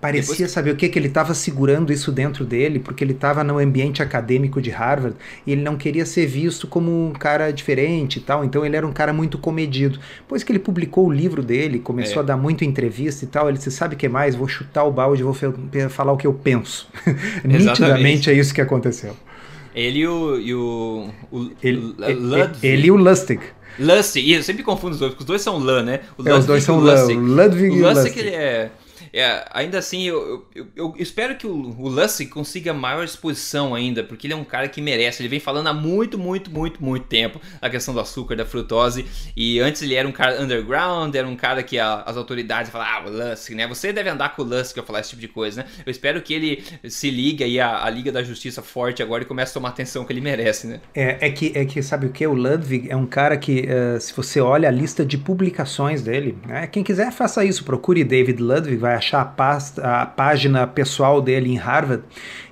[0.00, 0.50] Parecia Depois...
[0.50, 4.02] saber o que que ele estava segurando isso dentro dele, porque ele estava no ambiente
[4.02, 5.16] acadêmico de Harvard
[5.46, 8.86] e ele não queria ser visto como um cara diferente e tal, então ele era
[8.86, 9.98] um cara muito comedido.
[10.18, 12.24] Depois que ele publicou o livro dele, começou é.
[12.24, 14.34] a dar muito entrevista e tal, ele disse: sabe o que mais?
[14.34, 15.34] Vou chutar o balde, vou
[15.88, 16.90] falar o que eu penso.
[17.42, 19.16] Nitidamente é isso que aconteceu.
[19.76, 20.40] Ele e o.
[20.40, 22.66] E o, o ele, Ludwig.
[22.66, 23.40] ele e o Lustig.
[23.78, 26.00] Lustig, eu sempre confundo os dois, porque os dois são Lã, né?
[26.16, 27.04] O é, os dois são Lã.
[27.04, 28.18] Ludwig e Lustig.
[28.18, 28.70] ele é
[29.18, 34.26] é, ainda assim, eu, eu, eu, espero que o, o consiga maior exposição ainda, porque
[34.26, 35.22] ele é um cara que merece.
[35.22, 39.06] Ele vem falando há muito, muito, muito, muito tempo a questão do açúcar, da frutose.
[39.34, 43.08] E antes ele era um cara underground, era um cara que a, as autoridades falavam,
[43.08, 43.66] ah, o Lustig, né?
[43.66, 45.68] Você deve andar com o Lustig a falar esse tipo de coisa, né?
[45.86, 49.52] Eu espero que ele se ligue aí à, Liga da Justiça forte agora e comece
[49.52, 50.80] a tomar atenção que ele merece, né?
[50.94, 52.26] É, é, que, é que, sabe o que?
[52.26, 56.36] O Ludwig é um cara que, uh, se você olha a lista de publicações dele,
[56.46, 56.66] né?
[56.66, 61.22] quem quiser faça isso, procure David Ludwig, vai achar achar a, pasta, a página pessoal
[61.22, 62.02] dele em Harvard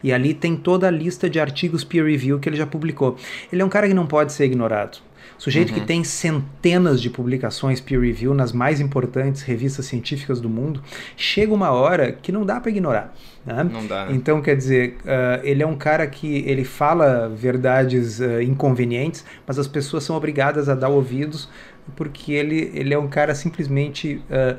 [0.03, 3.17] e ali tem toda a lista de artigos peer review que ele já publicou.
[3.53, 4.99] Ele é um cara que não pode ser ignorado.
[5.37, 5.81] Sujeito uhum.
[5.81, 10.81] que tem centenas de publicações peer review nas mais importantes revistas científicas do mundo,
[11.17, 13.13] chega uma hora que não dá para ignorar.
[13.45, 13.65] Né?
[13.65, 14.07] Não dá.
[14.07, 14.13] Né?
[14.15, 19.59] Então, quer dizer, uh, ele é um cara que ele fala verdades uh, inconvenientes, mas
[19.59, 21.49] as pessoas são obrigadas a dar ouvidos
[21.97, 24.59] porque ele, ele é um cara simplesmente uh,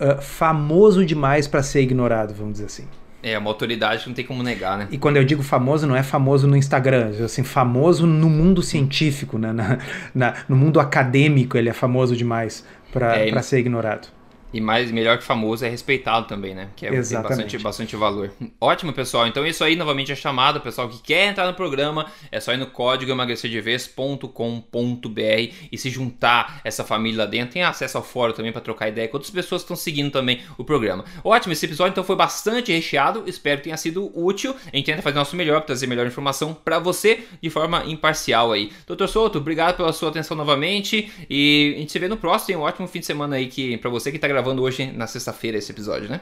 [0.00, 2.84] uh, famoso demais para ser ignorado, vamos dizer assim.
[3.20, 4.88] É, uma autoridade que não tem como negar, né?
[4.92, 9.38] E quando eu digo famoso, não é famoso no Instagram, assim, famoso no mundo científico,
[9.38, 9.52] né?
[9.52, 9.78] na,
[10.14, 14.08] na, no mundo acadêmico ele é famoso demais para é, ser ignorado.
[14.52, 16.70] E mais melhor que famoso é respeitado também, né?
[16.74, 18.32] Que é, tem bastante, bastante valor.
[18.60, 19.26] Ótimo, pessoal.
[19.26, 20.60] Então isso aí novamente é chamado.
[20.60, 26.60] Pessoal que quer entrar no programa, é só ir no código emagrecerdevez.com.br e se juntar
[26.64, 27.52] essa família lá dentro.
[27.52, 30.40] Tem acesso ao fórum também para trocar ideia com outras pessoas que estão seguindo também
[30.56, 31.04] o programa.
[31.22, 33.24] Ótimo, esse episódio então foi bastante recheado.
[33.26, 34.56] Espero que tenha sido útil.
[34.72, 37.84] A gente tenta fazer o nosso melhor para trazer melhor informação para você de forma
[37.84, 38.72] imparcial aí.
[38.86, 42.46] Doutor Souto, obrigado pela sua atenção novamente e a gente se vê no próximo.
[42.46, 45.08] Tem um ótimo fim de semana aí que para você que está gravando hoje na
[45.08, 46.20] sexta-feira esse episódio, né?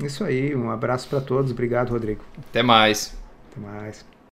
[0.00, 1.50] Isso aí, um abraço para todos.
[1.50, 2.22] Obrigado, Rodrigo.
[2.38, 3.18] Até mais.
[3.50, 4.17] Até mais.